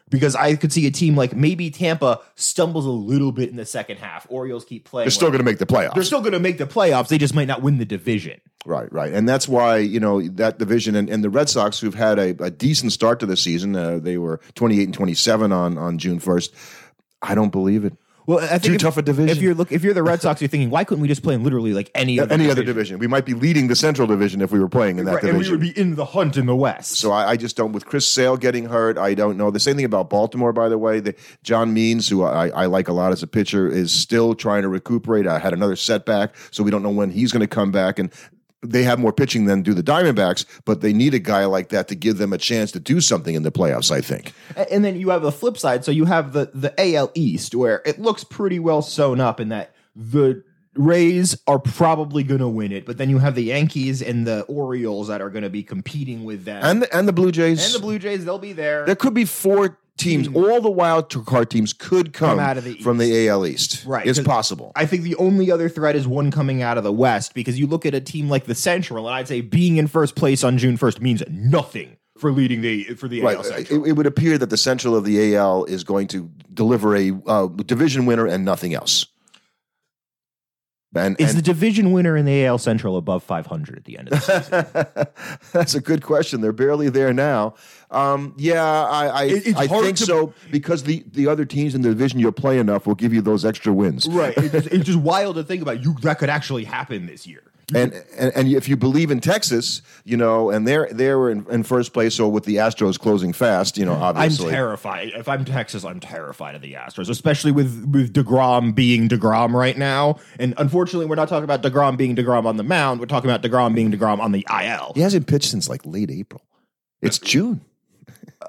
Because 0.08 0.34
I 0.34 0.56
could 0.56 0.72
see 0.72 0.86
a 0.86 0.90
team 0.90 1.16
like 1.16 1.36
maybe 1.36 1.70
Tampa 1.70 2.20
stumbles 2.34 2.86
a 2.86 2.90
little 2.90 3.30
bit 3.30 3.50
in 3.50 3.56
the 3.56 3.66
second 3.66 3.98
half. 3.98 4.26
Orioles 4.30 4.64
keep 4.64 4.86
playing. 4.86 5.04
They're 5.04 5.10
still 5.10 5.26
well. 5.26 5.32
going 5.32 5.44
to 5.44 5.44
make 5.44 5.58
the 5.58 5.66
playoffs. 5.66 5.92
They're 5.92 6.02
still 6.02 6.22
going 6.22 6.32
to 6.32 6.40
make 6.40 6.56
the 6.56 6.66
playoffs. 6.66 7.08
They 7.08 7.18
just 7.18 7.34
might 7.34 7.46
not 7.46 7.60
win 7.60 7.76
the 7.76 7.84
division. 7.84 8.40
Right, 8.64 8.90
right, 8.90 9.12
and 9.12 9.28
that's 9.28 9.46
why 9.46 9.78
you 9.78 10.00
know 10.00 10.20
that 10.22 10.58
division 10.58 10.94
and, 10.94 11.08
and 11.08 11.22
the 11.22 11.30
Red 11.30 11.48
Sox, 11.48 11.78
who've 11.78 11.94
had 11.94 12.18
a, 12.18 12.30
a 12.42 12.50
decent 12.50 12.92
start 12.92 13.20
to 13.20 13.26
the 13.26 13.36
season, 13.36 13.76
uh, 13.76 13.98
they 13.98 14.18
were 14.18 14.40
twenty 14.54 14.80
eight 14.80 14.84
and 14.84 14.94
twenty 14.94 15.14
seven 15.14 15.52
on 15.52 15.78
on 15.78 15.98
June 15.98 16.18
first. 16.18 16.54
I 17.22 17.34
don't 17.34 17.52
believe 17.52 17.84
it. 17.84 17.94
Well, 18.28 18.40
I 18.40 18.58
think 18.58 18.64
Too 18.64 18.72
if, 18.74 18.80
tough 18.82 18.98
a 18.98 19.02
division. 19.02 19.34
If 19.34 19.42
you're 19.42 19.54
look, 19.54 19.72
if 19.72 19.82
you're 19.82 19.94
the 19.94 20.02
Red 20.02 20.20
Sox, 20.20 20.42
you're 20.42 20.48
thinking, 20.48 20.68
why 20.68 20.84
couldn't 20.84 21.00
we 21.00 21.08
just 21.08 21.22
play 21.22 21.32
in 21.32 21.42
literally 21.42 21.72
like 21.72 21.90
any 21.94 22.20
other 22.20 22.30
Any 22.30 22.42
division? 22.42 22.50
other 22.50 22.62
division, 22.62 22.98
we 22.98 23.06
might 23.06 23.24
be 23.24 23.32
leading 23.32 23.68
the 23.68 23.74
Central 23.74 24.06
Division 24.06 24.42
if 24.42 24.52
we 24.52 24.60
were 24.60 24.68
playing 24.68 24.98
in 24.98 25.06
that 25.06 25.14
Right, 25.14 25.24
and 25.24 25.38
we 25.38 25.50
would 25.50 25.60
be 25.60 25.70
in 25.70 25.94
the 25.94 26.04
hunt 26.04 26.36
in 26.36 26.44
the 26.44 26.54
West. 26.54 26.96
So 26.96 27.10
I, 27.10 27.30
I 27.30 27.36
just 27.38 27.56
don't. 27.56 27.72
With 27.72 27.86
Chris 27.86 28.06
Sale 28.06 28.36
getting 28.36 28.66
hurt, 28.66 28.98
I 28.98 29.14
don't 29.14 29.38
know. 29.38 29.50
The 29.50 29.58
same 29.58 29.76
thing 29.76 29.86
about 29.86 30.10
Baltimore, 30.10 30.52
by 30.52 30.68
the 30.68 30.76
way. 30.76 31.00
The, 31.00 31.14
John 31.42 31.72
Means, 31.72 32.06
who 32.06 32.22
I, 32.22 32.48
I 32.50 32.66
like 32.66 32.88
a 32.88 32.92
lot 32.92 33.12
as 33.12 33.22
a 33.22 33.26
pitcher, 33.26 33.66
is 33.66 33.92
still 33.92 34.34
trying 34.34 34.60
to 34.60 34.68
recuperate. 34.68 35.26
I 35.26 35.38
had 35.38 35.54
another 35.54 35.74
setback, 35.74 36.34
so 36.50 36.62
we 36.62 36.70
don't 36.70 36.82
know 36.82 36.90
when 36.90 37.08
he's 37.08 37.32
going 37.32 37.40
to 37.40 37.46
come 37.46 37.72
back. 37.72 37.98
And 37.98 38.12
they 38.62 38.82
have 38.82 38.98
more 38.98 39.12
pitching 39.12 39.44
than 39.44 39.62
do 39.62 39.74
the 39.74 39.82
Diamondbacks, 39.82 40.44
but 40.64 40.80
they 40.80 40.92
need 40.92 41.14
a 41.14 41.18
guy 41.18 41.44
like 41.44 41.68
that 41.68 41.88
to 41.88 41.94
give 41.94 42.18
them 42.18 42.32
a 42.32 42.38
chance 42.38 42.72
to 42.72 42.80
do 42.80 43.00
something 43.00 43.34
in 43.34 43.42
the 43.42 43.52
playoffs. 43.52 43.90
I 43.90 44.00
think. 44.00 44.32
And 44.70 44.84
then 44.84 44.98
you 44.98 45.10
have 45.10 45.22
the 45.22 45.32
flip 45.32 45.58
side. 45.58 45.84
So 45.84 45.92
you 45.92 46.04
have 46.06 46.32
the 46.32 46.50
the 46.54 46.74
AL 46.78 47.10
East, 47.14 47.54
where 47.54 47.82
it 47.84 48.00
looks 48.00 48.24
pretty 48.24 48.58
well 48.58 48.82
sewn 48.82 49.20
up 49.20 49.40
in 49.40 49.50
that 49.50 49.74
the 49.94 50.42
Rays 50.74 51.36
are 51.48 51.58
probably 51.58 52.22
going 52.22 52.40
to 52.40 52.48
win 52.48 52.70
it, 52.70 52.86
but 52.86 52.98
then 52.98 53.10
you 53.10 53.18
have 53.18 53.34
the 53.34 53.42
Yankees 53.42 54.00
and 54.00 54.24
the 54.24 54.42
Orioles 54.42 55.08
that 55.08 55.20
are 55.20 55.28
going 55.28 55.42
to 55.42 55.50
be 55.50 55.64
competing 55.64 56.22
with 56.22 56.44
them, 56.44 56.62
And 56.62 56.82
the, 56.82 56.96
and 56.96 57.08
the 57.08 57.12
Blue 57.12 57.32
Jays. 57.32 57.64
And 57.64 57.74
the 57.74 57.84
Blue 57.84 57.98
Jays. 57.98 58.24
They'll 58.24 58.38
be 58.38 58.52
there. 58.52 58.86
there 58.86 58.94
could 58.94 59.14
be 59.14 59.24
four 59.24 59.76
teams. 59.98 60.28
All 60.28 60.60
the 60.60 60.70
wild 60.70 61.10
card 61.26 61.50
teams 61.50 61.72
could 61.72 62.12
come, 62.12 62.30
Come 62.30 62.38
out 62.38 62.56
of 62.56 62.64
the 62.64 62.74
from 62.78 62.98
the 62.98 63.28
AL 63.28 63.46
East. 63.46 63.84
Right, 63.84 64.06
it's 64.06 64.20
possible. 64.20 64.72
I 64.74 64.86
think 64.86 65.02
the 65.02 65.16
only 65.16 65.50
other 65.50 65.68
threat 65.68 65.94
is 65.96 66.08
one 66.08 66.30
coming 66.30 66.62
out 66.62 66.78
of 66.78 66.84
the 66.84 66.92
West 66.92 67.34
because 67.34 67.58
you 67.58 67.66
look 67.66 67.84
at 67.84 67.94
a 67.94 68.00
team 68.00 68.28
like 68.30 68.44
the 68.44 68.54
Central, 68.54 69.06
and 69.06 69.14
I'd 69.14 69.28
say 69.28 69.40
being 69.40 69.76
in 69.76 69.86
first 69.86 70.16
place 70.16 70.42
on 70.42 70.56
June 70.58 70.76
first 70.76 71.00
means 71.02 71.22
nothing 71.28 71.96
for 72.16 72.32
leading 72.32 72.60
the 72.62 72.84
for 72.94 73.06
the 73.08 73.20
Right. 73.20 73.36
AL 73.36 73.42
It, 73.42 73.46
Central. 73.46 73.84
it 73.84 73.92
would 73.92 74.06
appear 74.06 74.38
that 74.38 74.50
the 74.50 74.56
Central 74.56 74.96
of 74.96 75.04
the 75.04 75.34
AL 75.36 75.64
is 75.66 75.84
going 75.84 76.06
to 76.08 76.30
deliver 76.54 76.96
a 76.96 77.12
uh, 77.26 77.46
division 77.48 78.06
winner 78.06 78.26
and 78.26 78.44
nothing 78.44 78.74
else. 78.74 79.06
And, 80.94 81.20
Is 81.20 81.30
and 81.30 81.38
the 81.38 81.42
division 81.42 81.92
winner 81.92 82.16
in 82.16 82.24
the 82.24 82.46
AL 82.46 82.58
Central 82.58 82.96
above 82.96 83.22
500 83.22 83.76
at 83.76 83.84
the 83.84 83.98
end 83.98 84.08
of 84.08 84.24
the 84.24 84.40
season? 84.40 85.42
that's 85.52 85.74
a 85.74 85.80
good 85.80 86.02
question. 86.02 86.40
They're 86.40 86.52
barely 86.52 86.88
there 86.88 87.12
now. 87.12 87.54
Um, 87.90 88.34
yeah, 88.38 88.64
I 88.64 89.06
I, 89.06 89.24
It- 89.24 89.56
I 89.56 89.66
think 89.66 89.98
to- 89.98 90.04
so 90.06 90.32
because 90.50 90.84
the, 90.84 91.04
the 91.12 91.26
other 91.28 91.44
teams 91.44 91.74
in 91.74 91.82
the 91.82 91.90
division 91.90 92.18
you'll 92.20 92.32
play 92.32 92.58
enough 92.58 92.86
will 92.86 92.94
give 92.94 93.12
you 93.12 93.20
those 93.20 93.44
extra 93.44 93.72
wins. 93.72 94.08
right. 94.08 94.32
It's 94.38 94.66
it's 94.66 94.84
just 94.86 94.98
wild 94.98 95.36
to 95.36 95.44
think 95.44 95.60
about. 95.60 95.84
You 95.84 95.94
that 96.00 96.18
could 96.18 96.30
actually 96.30 96.64
happen 96.64 97.04
this 97.06 97.26
year. 97.26 97.42
And, 97.74 97.92
and 98.16 98.32
and 98.34 98.48
if 98.48 98.66
you 98.66 98.78
believe 98.78 99.10
in 99.10 99.20
Texas, 99.20 99.82
you 100.04 100.16
know, 100.16 100.48
and 100.48 100.66
they're 100.66 100.88
they're 100.90 101.28
in, 101.28 101.44
in 101.50 101.62
first 101.64 101.92
place, 101.92 102.14
so 102.14 102.26
with 102.26 102.44
the 102.44 102.56
Astros 102.56 102.98
closing 102.98 103.34
fast, 103.34 103.76
you 103.76 103.84
know, 103.84 103.92
obviously, 103.92 104.46
I'm 104.46 104.52
terrified. 104.52 105.08
If 105.14 105.28
I'm 105.28 105.44
Texas, 105.44 105.84
I'm 105.84 106.00
terrified 106.00 106.54
of 106.54 106.62
the 106.62 106.72
Astros, 106.72 107.10
especially 107.10 107.52
with 107.52 107.86
with 107.92 108.14
deGrom 108.14 108.74
being 108.74 109.06
deGrom 109.06 109.52
right 109.52 109.76
now. 109.76 110.18
And 110.38 110.54
unfortunately, 110.56 111.04
we're 111.06 111.16
not 111.16 111.28
talking 111.28 111.44
about 111.44 111.62
deGrom 111.62 111.98
being 111.98 112.16
deGrom 112.16 112.46
on 112.46 112.56
the 112.56 112.62
mound. 112.62 113.00
We're 113.00 113.06
talking 113.06 113.28
about 113.28 113.42
deGrom 113.42 113.74
being 113.74 113.92
deGrom 113.92 114.18
on 114.18 114.32
the 114.32 114.46
IL. 114.48 114.92
he 114.94 115.02
hasn't 115.02 115.26
pitched 115.26 115.50
since 115.50 115.68
like 115.68 115.82
late 115.84 116.10
April. 116.10 116.42
It's 117.02 117.20
uh, 117.20 117.26
June. 117.26 117.60
Uh, 118.40 118.46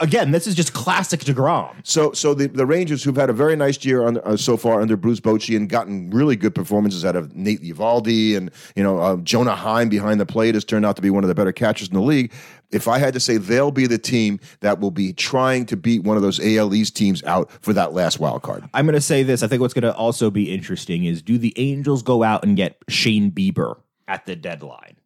Again, 0.00 0.30
this 0.30 0.46
is 0.46 0.54
just 0.54 0.72
classic 0.72 1.20
deGrom. 1.20 1.74
So, 1.84 2.12
so 2.12 2.34
the, 2.34 2.48
the 2.48 2.66
Rangers, 2.66 3.02
who've 3.02 3.16
had 3.16 3.30
a 3.30 3.32
very 3.32 3.56
nice 3.56 3.84
year 3.84 4.04
on, 4.04 4.18
uh, 4.18 4.36
so 4.36 4.56
far 4.56 4.80
under 4.80 4.96
Bruce 4.96 5.20
Bochy 5.20 5.56
and 5.56 5.68
gotten 5.68 6.10
really 6.10 6.36
good 6.36 6.54
performances 6.54 7.04
out 7.04 7.16
of 7.16 7.34
Nate 7.36 7.62
Eovaldi 7.62 8.36
and 8.36 8.50
you 8.76 8.82
know 8.82 8.98
uh, 8.98 9.16
Jonah 9.16 9.54
Heim 9.54 9.88
behind 9.88 10.20
the 10.20 10.26
plate 10.26 10.54
has 10.54 10.64
turned 10.64 10.86
out 10.86 10.96
to 10.96 11.02
be 11.02 11.10
one 11.10 11.24
of 11.24 11.28
the 11.28 11.34
better 11.34 11.52
catchers 11.52 11.88
in 11.88 11.94
the 11.94 12.00
league. 12.00 12.32
If 12.70 12.88
I 12.88 12.98
had 12.98 13.12
to 13.14 13.20
say, 13.20 13.36
they'll 13.36 13.70
be 13.70 13.86
the 13.86 13.98
team 13.98 14.40
that 14.60 14.80
will 14.80 14.90
be 14.90 15.12
trying 15.12 15.66
to 15.66 15.76
beat 15.76 16.04
one 16.04 16.16
of 16.16 16.22
those 16.22 16.40
AL 16.40 16.74
East 16.74 16.96
teams 16.96 17.22
out 17.24 17.50
for 17.60 17.74
that 17.74 17.92
last 17.92 18.18
wild 18.18 18.42
card. 18.42 18.64
I'm 18.72 18.86
going 18.86 18.94
to 18.94 19.00
say 19.00 19.22
this. 19.22 19.42
I 19.42 19.46
think 19.46 19.60
what's 19.60 19.74
going 19.74 19.82
to 19.82 19.94
also 19.94 20.30
be 20.30 20.52
interesting 20.52 21.04
is 21.04 21.20
do 21.20 21.36
the 21.36 21.52
Angels 21.56 22.02
go 22.02 22.22
out 22.22 22.44
and 22.44 22.56
get 22.56 22.78
Shane 22.88 23.30
Bieber 23.30 23.76
at 24.08 24.24
the 24.24 24.36
deadline? 24.36 24.96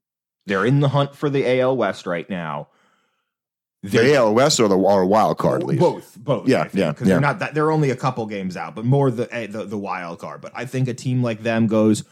They're 0.47 0.65
in 0.65 0.79
the 0.79 0.89
hunt 0.89 1.17
for 1.17 1.29
the 1.29 1.61
AL 1.61 1.77
West 1.77 2.07
right 2.07 2.29
now. 2.31 2.69
The 3.91 4.15
AL 4.15 4.35
West 4.35 4.61
or 4.61 4.69
the 4.69 4.77
or 4.77 5.05
wild 5.07 5.39
card, 5.39 5.63
at 5.63 5.67
least. 5.69 5.81
Both, 5.81 6.17
both. 6.19 6.49
Yeah, 6.49 6.65
think, 6.65 6.75
yeah, 6.75 6.91
Because 6.93 7.07
yeah. 7.09 7.15
they're 7.15 7.21
not 7.21 7.39
that 7.41 7.55
they're 7.55 7.71
only 7.71 7.91
a 7.91 7.97
couple 7.97 8.27
games 8.27 8.57
out, 8.57 8.75
but 8.75 8.85
more 8.85 9.11
the 9.11 9.33
eh, 9.35 9.47
the, 9.47 9.65
the 9.65 9.79
wild 9.79 10.19
card. 10.19 10.41
But 10.41 10.53
I 10.55 10.65
think 10.67 10.89
a 10.89 10.95
team 10.95 11.23
like 11.23 11.43
them 11.43 11.67
goes. 11.67 12.05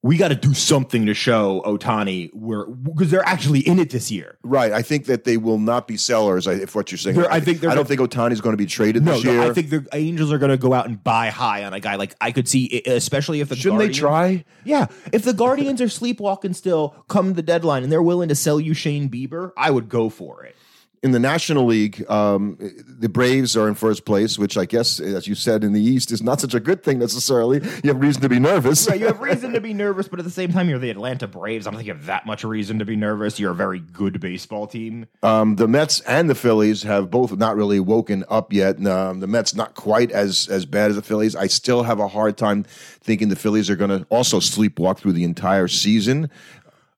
We 0.00 0.16
got 0.16 0.28
to 0.28 0.36
do 0.36 0.54
something 0.54 1.06
to 1.06 1.12
show 1.14 1.60
Ohtani 1.66 2.30
we're 2.32 2.66
because 2.66 3.10
they're 3.10 3.26
actually 3.28 3.66
in 3.66 3.80
it 3.80 3.90
this 3.90 4.12
year. 4.12 4.38
Right. 4.44 4.70
I 4.70 4.80
think 4.80 5.06
that 5.06 5.24
they 5.24 5.36
will 5.36 5.58
not 5.58 5.88
be 5.88 5.96
sellers. 5.96 6.46
If 6.46 6.76
what 6.76 6.92
you're 6.92 6.98
saying, 6.98 7.16
They're- 7.16 7.26
I 7.28 7.40
think 7.40 7.64
I 7.64 7.74
don't 7.74 7.86
think 7.86 8.00
Ohtani's 8.00 8.40
going 8.40 8.52
to 8.52 8.56
be 8.56 8.64
traded 8.64 9.04
No, 9.04 9.14
this 9.14 9.24
no, 9.24 9.32
year. 9.32 9.42
I 9.42 9.52
think 9.52 9.70
the 9.70 9.84
Angels 9.92 10.32
are 10.32 10.38
going 10.38 10.52
to 10.52 10.56
go 10.56 10.72
out 10.72 10.86
and 10.86 11.02
buy 11.02 11.30
high 11.30 11.64
on 11.64 11.74
a 11.74 11.80
guy 11.80 11.96
like 11.96 12.14
I 12.20 12.30
could 12.30 12.46
see, 12.46 12.80
especially 12.86 13.40
if 13.40 13.48
the 13.48 13.56
Shouldn't 13.56 13.80
they 13.80 13.88
try? 13.88 14.44
Yeah, 14.64 14.86
if 15.12 15.24
the 15.24 15.32
Guardians 15.34 15.80
are 15.82 15.88
sleepwalking 15.88 16.52
still, 16.54 16.94
come 17.08 17.32
the 17.34 17.42
deadline, 17.42 17.82
and 17.82 17.90
they're 17.90 18.00
willing 18.00 18.28
to 18.28 18.36
sell 18.36 18.60
you 18.60 18.74
Shane 18.74 19.08
Bieber, 19.08 19.50
I 19.56 19.72
would 19.72 19.88
go 19.88 20.10
for 20.10 20.44
it. 20.44 20.54
In 21.02 21.12
the 21.12 21.18
National 21.18 21.64
League, 21.64 22.04
um, 22.10 22.58
the 22.86 23.08
Braves 23.08 23.56
are 23.56 23.68
in 23.68 23.74
first 23.74 24.04
place, 24.04 24.38
which 24.38 24.56
I 24.56 24.64
guess, 24.64 24.98
as 25.00 25.26
you 25.26 25.34
said, 25.34 25.62
in 25.62 25.72
the 25.72 25.82
East 25.82 26.10
is 26.10 26.22
not 26.22 26.40
such 26.40 26.54
a 26.54 26.60
good 26.60 26.82
thing 26.82 26.98
necessarily. 26.98 27.60
You 27.84 27.92
have 27.92 28.00
reason 28.00 28.22
to 28.22 28.28
be 28.28 28.38
nervous. 28.38 28.88
Right, 28.88 28.98
you 28.98 29.06
have 29.06 29.20
reason 29.20 29.52
to 29.52 29.60
be 29.60 29.72
nervous, 29.72 30.08
but 30.08 30.18
at 30.18 30.24
the 30.24 30.30
same 30.30 30.52
time, 30.52 30.68
you're 30.68 30.78
the 30.78 30.90
Atlanta 30.90 31.28
Braves. 31.28 31.66
I 31.66 31.70
don't 31.70 31.78
think 31.78 31.86
you 31.86 31.94
have 31.94 32.06
that 32.06 32.26
much 32.26 32.44
reason 32.44 32.78
to 32.80 32.84
be 32.84 32.96
nervous. 32.96 33.38
You're 33.38 33.52
a 33.52 33.56
very 33.56 33.78
good 33.78 34.20
baseball 34.20 34.66
team. 34.66 35.06
Um, 35.22 35.56
the 35.56 35.68
Mets 35.68 36.00
and 36.00 36.28
the 36.28 36.34
Phillies 36.34 36.82
have 36.82 37.10
both 37.10 37.36
not 37.36 37.56
really 37.56 37.80
woken 37.80 38.24
up 38.28 38.52
yet. 38.52 38.84
Um, 38.84 39.20
the 39.20 39.26
Mets 39.26 39.54
not 39.54 39.74
quite 39.74 40.10
as 40.10 40.48
as 40.48 40.64
bad 40.66 40.90
as 40.90 40.96
the 40.96 41.02
Phillies. 41.02 41.36
I 41.36 41.46
still 41.46 41.84
have 41.84 42.00
a 42.00 42.08
hard 42.08 42.36
time 42.36 42.64
thinking 42.64 43.28
the 43.28 43.36
Phillies 43.36 43.70
are 43.70 43.76
going 43.76 43.90
to 43.90 44.06
also 44.10 44.40
sleepwalk 44.40 44.98
through 44.98 45.12
the 45.12 45.24
entire 45.24 45.68
season. 45.68 46.30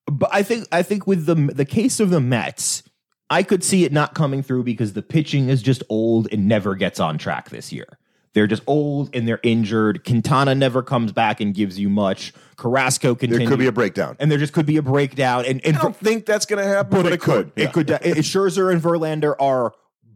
But 0.07 0.30
I 0.33 0.42
think 0.42 0.66
I 0.73 0.83
think 0.83 1.07
with 1.07 1.26
the 1.26 1.35
the 1.35 1.64
case 1.64 2.00
of 2.00 2.11
the 2.11 2.21
Mets, 2.21 2.83
I 3.30 3.44
could 3.44 3.62
see 3.62 3.84
it 3.84 3.92
not 3.92 4.14
coming 4.14 4.42
through 4.42 4.64
because 4.64 4.92
the 4.92 5.02
pitching 5.02 5.49
is 5.49 5.62
just 5.62 5.82
old 5.88 6.28
and 6.32 6.49
never 6.49 6.75
gets 6.75 6.99
on 6.99 7.16
track 7.16 7.49
this 7.50 7.72
year. 7.72 7.87
They're 8.32 8.46
just 8.46 8.62
old 8.66 9.14
and 9.14 9.26
they're 9.26 9.40
injured. 9.42 10.04
Quintana 10.04 10.54
never 10.54 10.82
comes 10.82 11.12
back 11.12 11.40
and 11.40 11.54
gives 11.54 11.78
you 11.78 11.88
much. 11.88 12.32
Carrasco 12.56 13.14
There 13.14 13.46
could 13.46 13.58
be 13.58 13.66
a 13.66 13.72
breakdown. 13.72 14.16
and 14.20 14.30
there 14.30 14.38
just 14.38 14.52
could 14.52 14.66
be 14.66 14.76
a 14.76 14.82
breakdown. 14.82 15.44
And, 15.46 15.64
and 15.64 15.76
I 15.76 15.82
don't 15.82 15.96
think 15.96 16.26
that's 16.26 16.46
going 16.46 16.62
to 16.62 16.68
happen, 16.68 17.02
but, 17.02 17.12
it 17.12 17.20
could. 17.20 17.52
It 17.56 17.72
could. 17.72 17.90
It, 17.90 18.02
Scherzer 18.18 18.70
and 18.70 18.80
Verlander 18.80 19.34
are 19.40 19.72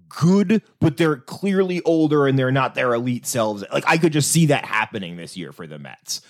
good, 0.09 0.63
but 0.81 0.97
they're 0.97 1.17
clearly 1.17 1.83
older 1.83 2.27
and 2.27 2.39
they're 2.39 2.53
not 2.53 2.75
their 2.75 2.95
elite 2.95 3.27
selves. 3.27 3.65
Like 3.73 3.85
I 3.87 3.99
could 3.99 4.13
just 4.13 4.31
see 4.31 4.47
that 4.47 4.65
happening 4.65 5.17
this 5.17 5.37
year 5.37 5.53
for 5.53 5.67
the 5.67 5.79
Mets. 5.79 6.21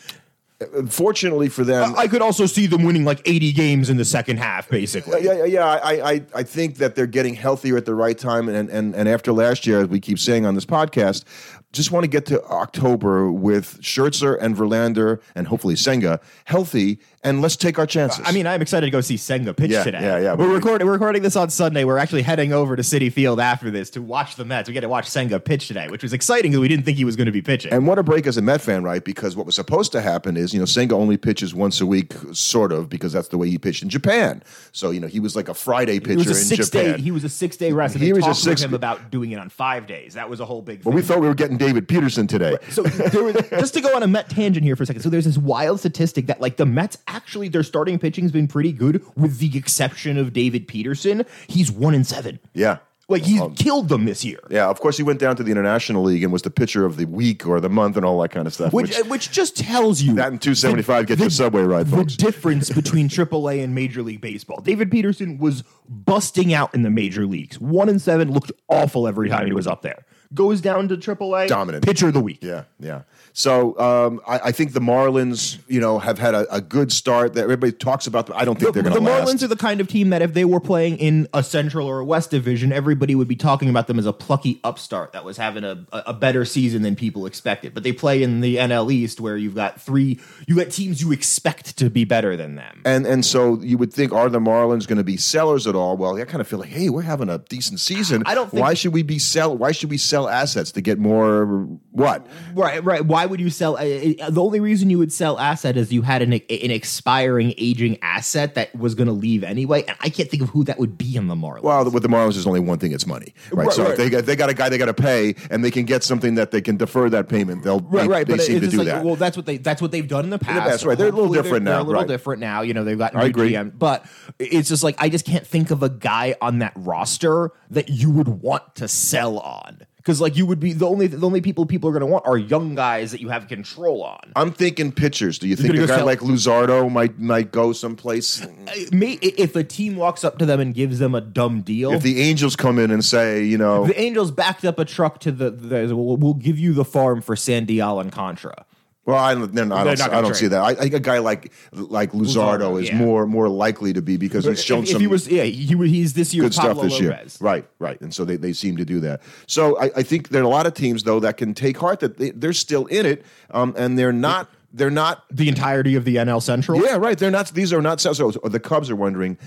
Fortunately 0.88 1.48
for 1.48 1.64
them, 1.64 1.94
I 1.96 2.06
could 2.06 2.22
also 2.22 2.46
see 2.46 2.66
them 2.66 2.84
winning 2.84 3.04
like 3.04 3.20
80 3.24 3.52
games 3.52 3.90
in 3.90 3.96
the 3.96 4.04
second 4.04 4.36
half, 4.36 4.68
basically. 4.68 5.24
yeah, 5.24 5.34
yeah, 5.38 5.44
yeah. 5.44 5.66
I, 5.66 6.12
I, 6.12 6.22
I 6.32 6.42
think 6.44 6.76
that 6.76 6.94
they're 6.94 7.08
getting 7.08 7.34
healthier 7.34 7.76
at 7.76 7.86
the 7.86 7.94
right 7.94 8.16
time, 8.16 8.48
and 8.48 8.70
and 8.70 8.94
and 8.94 9.08
after 9.08 9.32
last 9.32 9.66
year, 9.66 9.80
as 9.80 9.88
we 9.88 9.98
keep 9.98 10.18
saying 10.18 10.46
on 10.46 10.54
this 10.54 10.64
podcast, 10.64 11.24
just 11.72 11.90
want 11.90 12.04
to 12.04 12.08
get 12.08 12.24
to 12.26 12.42
October 12.44 13.30
with 13.30 13.80
Scherzer 13.82 14.38
and 14.40 14.56
Verlander 14.56 15.20
and 15.34 15.48
hopefully 15.48 15.74
Senga 15.76 16.20
healthy, 16.44 17.00
and 17.24 17.40
let's 17.42 17.56
take 17.56 17.78
our 17.78 17.86
chances. 17.86 18.20
I 18.24 18.32
mean, 18.32 18.46
I'm 18.46 18.60
excited 18.62 18.86
to 18.86 18.90
go 18.90 19.00
see 19.00 19.16
Senga 19.16 19.54
pitch 19.54 19.70
Yeah, 19.70 19.82
today. 19.82 20.00
yeah, 20.02 20.18
yeah. 20.18 20.34
We're 20.34 20.52
recording. 20.52 20.86
We're 20.86 20.92
recording 20.92 21.22
this 21.22 21.36
on 21.36 21.50
Sunday. 21.50 21.84
We're 21.84 21.98
actually 21.98 22.22
heading 22.22 22.52
over 22.52 22.76
to 22.76 22.82
Citi 22.82 23.12
Field 23.12 23.40
after 23.40 23.70
this 23.70 23.90
to 23.90 24.02
watch 24.02 24.36
the 24.36 24.44
Mets. 24.44 24.68
We 24.68 24.74
get 24.74 24.82
to 24.82 24.88
watch 24.88 25.08
Senga 25.08 25.40
pitch 25.40 25.66
today, 25.68 25.88
which 25.88 26.02
was 26.02 26.12
exciting 26.12 26.50
because 26.52 26.60
we 26.60 26.68
didn't 26.68 26.84
think 26.84 26.96
he 26.98 27.04
was 27.04 27.16
going 27.16 27.26
to 27.26 27.32
be 27.32 27.42
pitching. 27.42 27.72
and 27.72 27.86
what 27.86 27.98
a 27.98 28.02
break 28.02 28.26
as 28.26 28.36
a 28.36 28.42
Met 28.42 28.60
fan, 28.60 28.84
right? 28.84 29.02
Because 29.04 29.34
what 29.36 29.46
was 29.46 29.54
supposed 29.54 29.90
to 29.92 30.00
happen 30.02 30.36
is, 30.36 30.52
you 30.52 30.60
know, 30.60 30.66
Senga 30.66 30.94
only 30.94 31.16
pitches 31.16 31.54
once 31.54 31.80
a 31.80 31.86
week, 31.86 32.12
sort 32.32 32.72
of, 32.72 32.88
because 32.88 33.12
that's 33.12 33.28
the 33.28 33.38
way 33.38 33.48
he 33.48 33.56
pitched 33.58 33.82
in 33.82 33.88
Japan. 33.88 34.42
So, 34.72 34.90
you 34.90 35.00
know, 35.00 35.06
he 35.08 35.18
was 35.20 35.34
like 35.34 35.48
a 35.48 35.54
Friday 35.54 36.00
pitcher 36.00 36.30
a 36.30 36.36
in 36.36 36.56
Japan. 36.56 36.96
day. 36.96 37.00
He 37.00 37.10
was 37.10 37.24
a 37.24 37.28
six 37.28 37.56
day 37.56 37.72
rest. 37.72 37.96
He 37.96 38.12
was 38.12 38.26
a 38.26 38.34
six- 38.34 38.60
with 38.62 38.70
him 38.70 38.74
about 38.74 39.10
doing 39.10 39.32
it 39.32 39.38
on 39.38 39.48
five 39.48 39.86
days. 39.86 40.14
That 40.14 40.28
was 40.28 40.40
a 40.40 40.44
whole 40.44 40.60
big. 40.62 40.82
thing. 40.82 40.92
we 40.92 41.00
thought 41.02 41.20
we 41.20 41.26
were 41.28 41.34
getting 41.34 41.56
David 41.56 41.88
Peterson 41.88 42.26
today. 42.26 42.56
So 42.70 42.82
there 42.82 43.24
was 43.24 43.36
just 43.50 43.74
to 43.74 43.80
go 43.80 43.94
on 43.96 44.02
a 44.02 44.06
Met 44.06 44.28
tangent 44.28 44.64
here 44.64 44.76
for 44.76 44.82
a 44.82 44.86
second. 44.86 45.02
So 45.02 45.08
there's 45.08 45.24
this 45.24 45.38
wild 45.38 45.80
statistic 45.80 46.26
that 46.26 46.40
like 46.40 46.56
the 46.56 46.66
Mets 46.66 46.98
actually 47.14 47.48
their 47.48 47.62
starting 47.62 47.98
pitching's 47.98 48.32
been 48.32 48.48
pretty 48.48 48.72
good, 48.72 49.04
with 49.16 49.38
the 49.38 49.56
exception 49.56 50.18
of 50.18 50.32
David 50.32 50.66
Peterson. 50.66 51.24
He's 51.46 51.70
one 51.70 51.94
in 51.94 52.04
seven. 52.04 52.40
Yeah. 52.52 52.78
Like 53.06 53.22
he's 53.22 53.40
um, 53.40 53.54
killed 53.54 53.90
them 53.90 54.06
this 54.06 54.24
year. 54.24 54.40
Yeah, 54.48 54.68
of 54.68 54.80
course, 54.80 54.96
he 54.96 55.02
went 55.02 55.20
down 55.20 55.36
to 55.36 55.42
the 55.42 55.50
International 55.50 56.02
League 56.02 56.22
and 56.22 56.32
was 56.32 56.40
the 56.40 56.50
pitcher 56.50 56.86
of 56.86 56.96
the 56.96 57.04
week 57.04 57.46
or 57.46 57.60
the 57.60 57.68
month 57.68 57.98
and 57.98 58.04
all 58.04 58.18
that 58.22 58.30
kind 58.30 58.46
of 58.46 58.54
stuff. 58.54 58.72
Which, 58.72 58.96
which 59.02 59.28
uh, 59.28 59.32
just 59.32 59.58
tells 59.58 60.00
you 60.00 60.14
that 60.14 60.32
in 60.32 60.38
275 60.38 61.06
get 61.06 61.18
you 61.18 61.26
a 61.26 61.30
subway 61.30 61.62
ride, 61.64 61.88
the 61.88 62.04
difference 62.04 62.70
between 62.74 63.10
AAA 63.10 63.62
and 63.62 63.74
Major 63.74 64.02
League 64.02 64.22
Baseball. 64.22 64.60
David 64.62 64.90
Peterson 64.90 65.36
was 65.36 65.64
busting 65.86 66.54
out 66.54 66.74
in 66.74 66.82
the 66.82 66.90
major 66.90 67.26
leagues. 67.26 67.60
One 67.60 67.90
and 67.90 68.00
seven 68.00 68.32
looked 68.32 68.52
awful 68.68 69.06
every 69.06 69.28
time 69.28 69.46
he 69.46 69.52
was 69.52 69.66
up 69.66 69.82
there. 69.82 70.06
Goes 70.34 70.60
down 70.60 70.88
to 70.88 70.96
AAA, 70.96 71.48
Dominant. 71.48 71.84
pitcher 71.84 72.08
of 72.08 72.14
the 72.14 72.20
week. 72.20 72.38
Yeah, 72.42 72.64
yeah. 72.80 73.02
So 73.36 73.76
um, 73.80 74.20
I, 74.28 74.38
I 74.44 74.52
think 74.52 74.72
the 74.74 74.80
Marlins, 74.80 75.58
you 75.66 75.80
know, 75.80 75.98
have 75.98 76.18
had 76.18 76.34
a, 76.34 76.54
a 76.54 76.60
good 76.60 76.92
start. 76.92 77.34
That 77.34 77.42
everybody 77.44 77.72
talks 77.72 78.06
about. 78.06 78.26
Them. 78.26 78.36
I 78.38 78.44
don't 78.44 78.54
think 78.58 78.74
The, 78.74 78.82
they're 78.82 78.90
going 78.90 78.94
to. 79.04 79.10
the 79.10 79.16
to 79.16 79.24
Marlins 79.24 79.42
are 79.42 79.48
the 79.48 79.56
kind 79.56 79.80
of 79.80 79.88
team 79.88 80.10
that 80.10 80.22
if 80.22 80.34
they 80.34 80.44
were 80.44 80.60
playing 80.60 80.98
in 80.98 81.28
a 81.34 81.42
Central 81.42 81.86
or 81.88 81.98
a 82.00 82.04
West 82.04 82.30
division, 82.30 82.72
everybody 82.72 83.14
would 83.14 83.26
be 83.28 83.34
talking 83.36 83.68
about 83.68 83.86
them 83.88 83.98
as 83.98 84.06
a 84.06 84.12
plucky 84.12 84.60
upstart 84.62 85.12
that 85.12 85.24
was 85.24 85.36
having 85.36 85.64
a, 85.64 85.84
a 85.92 86.02
a 86.08 86.14
better 86.14 86.44
season 86.44 86.82
than 86.82 86.94
people 86.96 87.26
expected. 87.26 87.74
But 87.74 87.82
they 87.82 87.92
play 87.92 88.22
in 88.22 88.40
the 88.40 88.56
NL 88.56 88.92
East, 88.92 89.20
where 89.20 89.36
you've 89.36 89.54
got 89.56 89.80
three, 89.80 90.20
you 90.46 90.54
got 90.56 90.70
teams 90.70 91.00
you 91.02 91.10
expect 91.12 91.76
to 91.78 91.90
be 91.90 92.04
better 92.04 92.36
than 92.36 92.54
them. 92.54 92.82
and 92.84 93.04
and 93.06 93.24
so 93.24 93.60
you 93.62 93.78
would 93.78 93.92
think, 93.92 94.12
are 94.12 94.28
the 94.28 94.38
Marlins 94.40 94.86
going 94.86 94.98
to 94.98 95.04
be 95.04 95.16
sellers 95.16 95.66
at 95.66 95.74
all? 95.74 95.96
Well, 95.96 96.16
I 96.16 96.24
kind 96.24 96.40
of 96.40 96.46
feel 96.46 96.60
like, 96.60 96.68
hey, 96.68 96.88
we're 96.88 97.02
having 97.02 97.28
a 97.28 97.38
decent 97.38 97.80
season. 97.80 98.22
I 98.26 98.34
don't 98.36 98.50
think- 98.50 98.62
why 98.62 98.74
should 98.74 98.92
we 98.92 99.02
be 99.02 99.18
sell? 99.18 99.56
Why 99.56 99.72
should 99.72 99.90
we 99.90 99.98
sell 99.98 100.23
assets 100.28 100.72
to 100.72 100.80
get 100.80 100.98
more? 100.98 101.46
What? 101.90 102.26
Right, 102.54 102.82
right. 102.84 103.04
Why 103.04 103.26
would 103.26 103.40
you 103.40 103.50
sell? 103.50 103.76
Uh, 103.76 103.80
uh, 104.20 104.30
the 104.30 104.42
only 104.42 104.60
reason 104.60 104.90
you 104.90 104.98
would 104.98 105.12
sell 105.12 105.38
asset 105.38 105.76
is 105.76 105.92
you 105.92 106.02
had 106.02 106.22
an 106.22 106.32
an 106.32 106.40
expiring, 106.70 107.54
aging 107.58 107.98
asset 108.02 108.54
that 108.54 108.74
was 108.74 108.94
going 108.94 109.06
to 109.06 109.12
leave 109.12 109.44
anyway, 109.44 109.84
and 109.86 109.96
I 110.00 110.08
can't 110.08 110.30
think 110.30 110.42
of 110.42 110.50
who 110.50 110.64
that 110.64 110.78
would 110.78 110.98
be 110.98 111.16
in 111.16 111.28
the 111.28 111.34
Marlins. 111.34 111.62
Well, 111.62 111.90
with 111.90 112.02
the 112.02 112.08
Marlins, 112.08 112.34
there's 112.34 112.46
only 112.46 112.60
one 112.60 112.78
thing: 112.78 112.92
it's 112.92 113.06
money, 113.06 113.34
right? 113.52 113.66
Right, 113.66 113.74
so 113.74 113.82
right. 113.82 113.92
if 113.92 113.96
they 113.96 114.10
got 114.10 114.26
they 114.26 114.36
got 114.36 114.50
a 114.50 114.54
guy 114.54 114.68
they 114.68 114.78
got 114.78 114.86
to 114.86 114.94
pay, 114.94 115.34
and 115.50 115.64
they 115.64 115.70
can 115.70 115.84
get 115.84 116.02
something 116.02 116.34
that 116.34 116.50
they 116.50 116.60
can 116.60 116.76
defer 116.76 117.08
that 117.10 117.28
payment. 117.28 117.62
They'll 117.62 117.80
right, 117.80 118.02
they, 118.02 118.08
right. 118.08 118.26
They 118.26 118.36
but 118.36 118.42
seem 118.42 118.60
to 118.60 118.68
do 118.68 118.78
like, 118.78 118.86
that. 118.86 119.04
well, 119.04 119.16
that's 119.16 119.36
what 119.36 119.46
they 119.46 119.58
that's 119.58 119.82
what 119.82 119.90
they've 119.90 120.06
done 120.06 120.24
in 120.24 120.30
the 120.30 120.38
past. 120.38 120.70
past, 120.70 120.84
right. 120.84 120.96
They're 120.96 121.08
a 121.08 121.12
little 121.12 121.32
different 121.32 121.64
they're, 121.64 121.74
now, 121.74 121.78
They're 121.78 121.80
a 121.80 121.84
little 121.84 122.02
right. 122.02 122.08
different 122.08 122.40
now. 122.40 122.62
You 122.62 122.74
know, 122.74 122.84
they've 122.84 122.98
got 122.98 123.14
I 123.14 123.20
new 123.20 123.26
agree. 123.26 123.52
GM, 123.52 123.78
but 123.78 124.04
it's 124.38 124.68
just 124.68 124.82
like 124.82 124.96
I 124.98 125.08
just 125.08 125.26
can't 125.26 125.46
think 125.46 125.70
of 125.70 125.82
a 125.82 125.88
guy 125.88 126.36
on 126.40 126.58
that 126.58 126.72
roster 126.76 127.52
that 127.70 127.88
you 127.88 128.10
would 128.10 128.28
want 128.28 128.76
to 128.76 128.88
sell 128.88 129.38
on. 129.38 129.86
Because 130.04 130.20
like 130.20 130.36
you 130.36 130.44
would 130.44 130.60
be 130.60 130.74
the 130.74 130.86
only 130.86 131.06
the 131.06 131.24
only 131.24 131.40
people 131.40 131.64
people 131.64 131.88
are 131.88 131.92
going 131.92 132.00
to 132.00 132.06
want 132.06 132.26
are 132.26 132.36
young 132.36 132.74
guys 132.74 133.10
that 133.12 133.22
you 133.22 133.30
have 133.30 133.48
control 133.48 134.02
on. 134.02 134.32
I'm 134.36 134.52
thinking 134.52 134.92
pitchers. 134.92 135.38
Do 135.38 135.48
you 135.48 135.56
think 135.56 135.74
a 135.74 135.86
guy 135.86 135.86
sell- 135.86 136.04
like 136.04 136.18
Luzardo 136.20 136.92
might 136.92 137.18
might 137.18 137.50
go 137.50 137.72
someplace? 137.72 138.46
May, 138.92 139.12
if 139.22 139.56
a 139.56 139.64
team 139.64 139.96
walks 139.96 140.22
up 140.22 140.36
to 140.38 140.46
them 140.46 140.60
and 140.60 140.74
gives 140.74 140.98
them 140.98 141.14
a 141.14 141.22
dumb 141.22 141.62
deal, 141.62 141.92
If 141.92 142.02
the 142.02 142.20
Angels 142.20 142.54
come 142.54 142.78
in 142.78 142.90
and 142.90 143.02
say, 143.02 143.44
you 143.44 143.56
know, 143.56 143.86
The 143.86 143.98
Angels 143.98 144.30
backed 144.30 144.66
up 144.66 144.78
a 144.78 144.84
truck 144.84 145.20
to 145.20 145.32
the. 145.32 145.50
the 145.50 145.96
we'll, 145.96 146.18
we'll 146.18 146.34
give 146.34 146.58
you 146.58 146.74
the 146.74 146.84
farm 146.84 147.22
for 147.22 147.34
Sandy 147.34 147.80
Alcantara. 147.80 148.66
Well, 149.06 149.18
I 149.18 149.34
don't, 149.34 149.58
I 149.72 149.84
don't, 149.84 150.00
I 150.00 150.08
don't 150.08 150.24
trade. 150.24 150.36
see 150.36 150.46
that. 150.48 150.62
I, 150.62 150.68
I 150.68 150.74
think 150.74 150.94
a 150.94 151.00
guy 151.00 151.18
like 151.18 151.52
like 151.72 152.12
Luzardo, 152.12 152.60
Luzardo, 152.60 152.82
is 152.82 152.88
yeah. 152.88 152.96
more 152.96 153.26
more 153.26 153.48
likely 153.48 153.92
to 153.92 154.00
be 154.00 154.16
because 154.16 154.46
he's 154.46 154.64
shown 154.64 154.84
if, 154.84 154.88
some 154.88 154.96
if 154.96 155.00
he 155.00 155.06
was, 155.06 155.28
yeah, 155.28 155.42
he, 155.42 155.66
he's 155.88 156.14
this 156.14 156.32
year's 156.32 156.46
good 156.46 156.54
stuff 156.54 156.66
Pablo 156.68 156.84
this 156.84 157.00
year. 157.00 157.20
Right, 157.40 157.66
right. 157.78 158.00
And 158.00 158.14
so 158.14 158.24
they, 158.24 158.36
they 158.36 158.54
seem 158.54 158.78
to 158.78 158.84
do 158.84 159.00
that. 159.00 159.20
So 159.46 159.78
I, 159.78 159.90
I 159.96 160.02
think 160.02 160.30
there 160.30 160.40
are 160.40 160.46
a 160.46 160.48
lot 160.48 160.66
of 160.66 160.74
teams 160.74 161.02
though 161.02 161.20
that 161.20 161.36
can 161.36 161.52
take 161.52 161.76
heart 161.76 162.00
that 162.00 162.16
they, 162.16 162.30
they're 162.30 162.54
still 162.54 162.86
in 162.86 163.04
it, 163.04 163.26
um, 163.50 163.74
and 163.76 163.98
they're 163.98 164.12
not 164.12 164.48
they're 164.74 164.90
not 164.90 165.24
The 165.30 165.48
entirety 165.48 165.94
of 165.94 166.04
the 166.04 166.16
NL 166.16 166.42
Central. 166.42 166.82
Yeah, 166.82 166.96
right. 166.96 167.16
They're 167.16 167.30
not. 167.30 167.48
These 167.48 167.72
are 167.72 167.80
not. 167.80 168.00
So 168.00 168.30
the 168.30 168.60
Cubs 168.60 168.90
are 168.90 168.96
wondering, 168.96 169.38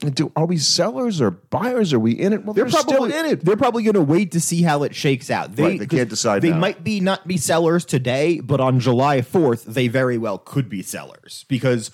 do 0.00 0.32
are 0.36 0.46
we 0.46 0.56
sellers 0.58 1.20
or 1.20 1.30
buyers? 1.30 1.92
Are 1.92 1.98
we 2.00 2.12
in 2.12 2.32
it? 2.32 2.44
Well, 2.44 2.54
they're, 2.54 2.64
They're 2.64 2.70
probably 2.82 3.10
still 3.10 3.20
in 3.20 3.26
it. 3.32 3.44
They're 3.44 3.56
probably 3.56 3.82
going 3.82 3.94
to 3.94 4.02
wait 4.02 4.32
to 4.32 4.40
see 4.40 4.62
how 4.62 4.82
it 4.82 4.94
shakes 4.94 5.30
out. 5.30 5.56
They, 5.56 5.62
Right, 5.62 5.78
they 5.78 5.86
can't 5.86 6.08
decide 6.08 6.42
They 6.42 6.50
now. 6.50 6.58
might 6.58 6.82
be 6.82 7.00
not 7.00 7.26
be 7.28 7.36
sellers 7.36 7.84
today, 7.84 8.40
but 8.40 8.60
on 8.60 8.80
July 8.80 9.22
fourth, 9.22 9.64
they 9.64 9.88
very 9.88 10.18
well 10.18 10.38
could 10.38 10.68
be 10.68 10.82
sellers 10.82 11.44
because 11.48 11.90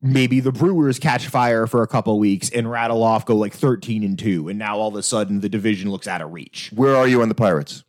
maybe 0.00 0.40
the 0.40 0.50
Brewers 0.52 0.98
catch 0.98 1.28
fire 1.28 1.66
for 1.66 1.82
a 1.82 1.86
couple 1.86 2.18
weeks 2.18 2.50
and 2.50 2.70
rattle 2.70 3.02
off, 3.02 3.24
go 3.26 3.36
like 3.36 3.52
thirteen 3.54 4.02
and 4.02 4.18
two, 4.18 4.48
and 4.48 4.58
now 4.58 4.76
all 4.78 4.88
of 4.88 4.96
a 4.96 5.02
sudden 5.02 5.40
the 5.40 5.48
division 5.48 5.90
looks 5.90 6.08
out 6.08 6.20
of 6.22 6.32
reach. 6.32 6.70
Where 6.74 6.96
are 6.96 7.06
you 7.06 7.22
on 7.22 7.28
the 7.28 7.34
Pirates? 7.34 7.84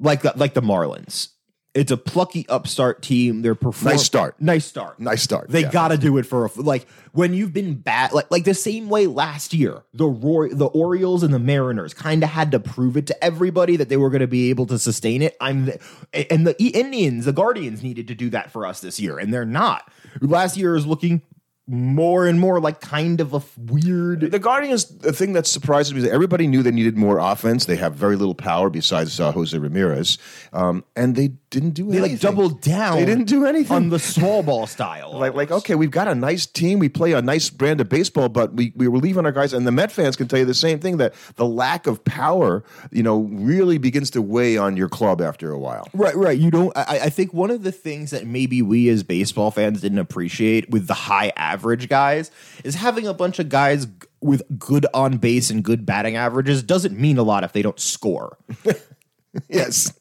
like 0.00 0.22
the, 0.22 0.32
like 0.36 0.54
the 0.54 0.62
Marlins. 0.62 1.30
It's 1.78 1.92
a 1.92 1.96
plucky 1.96 2.44
upstart 2.48 3.02
team. 3.02 3.42
They're 3.42 3.54
performing. 3.54 3.94
Nice 3.94 4.04
start. 4.04 4.40
Nice 4.40 4.66
start. 4.66 4.98
Nice 4.98 5.22
start, 5.22 5.48
They 5.48 5.60
yeah. 5.60 5.70
got 5.70 5.88
to 5.88 5.96
do 5.96 6.18
it 6.18 6.26
for 6.26 6.46
a, 6.46 6.50
like 6.56 6.88
when 7.12 7.34
you've 7.34 7.52
been 7.52 7.74
bad, 7.74 8.12
like 8.12 8.28
like 8.32 8.42
the 8.42 8.52
same 8.52 8.88
way 8.88 9.06
last 9.06 9.54
year. 9.54 9.84
The 9.94 10.06
Roy, 10.06 10.48
the 10.48 10.66
Orioles 10.66 11.22
and 11.22 11.32
the 11.32 11.38
Mariners 11.38 11.94
kind 11.94 12.24
of 12.24 12.30
had 12.30 12.50
to 12.50 12.58
prove 12.58 12.96
it 12.96 13.06
to 13.06 13.24
everybody 13.24 13.76
that 13.76 13.88
they 13.88 13.96
were 13.96 14.10
going 14.10 14.22
to 14.22 14.26
be 14.26 14.50
able 14.50 14.66
to 14.66 14.78
sustain 14.78 15.22
it. 15.22 15.36
I'm 15.40 15.70
and 16.12 16.48
the 16.48 16.56
Indians, 16.58 17.26
the 17.26 17.32
Guardians 17.32 17.80
needed 17.80 18.08
to 18.08 18.14
do 18.16 18.28
that 18.30 18.50
for 18.50 18.66
us 18.66 18.80
this 18.80 18.98
year, 18.98 19.16
and 19.16 19.32
they're 19.32 19.44
not. 19.44 19.88
Last 20.20 20.56
year 20.56 20.74
is 20.74 20.84
looking 20.84 21.22
more 21.68 22.26
and 22.26 22.40
more 22.40 22.60
like 22.60 22.80
kind 22.80 23.20
of 23.20 23.34
a 23.34 23.42
weird. 23.58 24.32
The 24.32 24.38
Guardians. 24.38 24.86
The 24.86 25.12
thing 25.12 25.34
that 25.34 25.46
surprises 25.46 25.92
me 25.92 25.98
is 25.98 26.04
that 26.06 26.12
everybody 26.12 26.46
knew 26.46 26.62
they 26.62 26.70
needed 26.70 26.96
more 26.96 27.18
offense. 27.18 27.66
They 27.66 27.76
have 27.76 27.94
very 27.94 28.16
little 28.16 28.34
power 28.34 28.70
besides 28.70 29.20
uh, 29.20 29.32
Jose 29.32 29.56
Ramirez, 29.56 30.18
um, 30.52 30.82
and 30.96 31.14
they 31.14 31.32
didn't 31.50 31.70
do 31.70 31.84
anything. 31.84 32.02
They 32.02 32.08
anything. 32.08 32.28
like 32.28 32.36
doubled 32.36 32.60
down. 32.60 32.96
They 32.96 33.04
didn't 33.06 33.24
do 33.24 33.46
anything 33.46 33.76
on 33.76 33.88
the 33.88 33.98
small 33.98 34.42
ball 34.42 34.66
style. 34.66 35.18
Like, 35.18 35.34
like, 35.34 35.50
okay, 35.50 35.74
we've 35.74 35.90
got 35.90 36.06
a 36.06 36.14
nice 36.14 36.44
team. 36.44 36.78
We 36.78 36.88
play 36.88 37.12
a 37.12 37.22
nice 37.22 37.48
brand 37.48 37.80
of 37.80 37.88
baseball, 37.88 38.28
but 38.28 38.52
we, 38.54 38.72
we 38.76 38.88
were 38.88 38.98
leaving 38.98 39.24
our 39.24 39.32
guys. 39.32 39.52
And 39.52 39.66
the 39.66 39.72
Met 39.72 39.90
fans 39.90 40.16
can 40.16 40.28
tell 40.28 40.38
you 40.38 40.44
the 40.44 40.54
same 40.54 40.78
thing 40.78 40.98
that 40.98 41.14
the 41.36 41.46
lack 41.46 41.86
of 41.86 42.04
power, 42.04 42.64
you 42.90 43.02
know, 43.02 43.20
really 43.20 43.78
begins 43.78 44.10
to 44.10 44.22
weigh 44.22 44.56
on 44.58 44.76
your 44.76 44.88
club 44.88 45.20
after 45.20 45.50
a 45.50 45.58
while. 45.58 45.88
Right, 45.94 46.16
right. 46.16 46.38
You 46.38 46.50
don't. 46.50 46.76
I, 46.76 47.00
I 47.04 47.10
think 47.10 47.32
one 47.32 47.50
of 47.50 47.62
the 47.62 47.72
things 47.72 48.10
that 48.10 48.26
maybe 48.26 48.60
we 48.60 48.88
as 48.88 49.02
baseball 49.02 49.50
fans 49.50 49.80
didn't 49.80 49.98
appreciate 49.98 50.68
with 50.70 50.86
the 50.86 50.94
high 50.94 51.32
average 51.36 51.88
guys 51.88 52.30
is 52.64 52.74
having 52.74 53.06
a 53.06 53.14
bunch 53.14 53.38
of 53.38 53.48
guys 53.48 53.86
with 54.20 54.42
good 54.58 54.84
on 54.92 55.18
base 55.18 55.50
and 55.50 55.62
good 55.62 55.86
batting 55.86 56.16
averages 56.16 56.62
doesn't 56.62 56.98
mean 56.98 57.18
a 57.18 57.22
lot 57.22 57.44
if 57.44 57.52
they 57.52 57.62
don't 57.62 57.80
score. 57.80 58.36
Yes, 59.48 59.92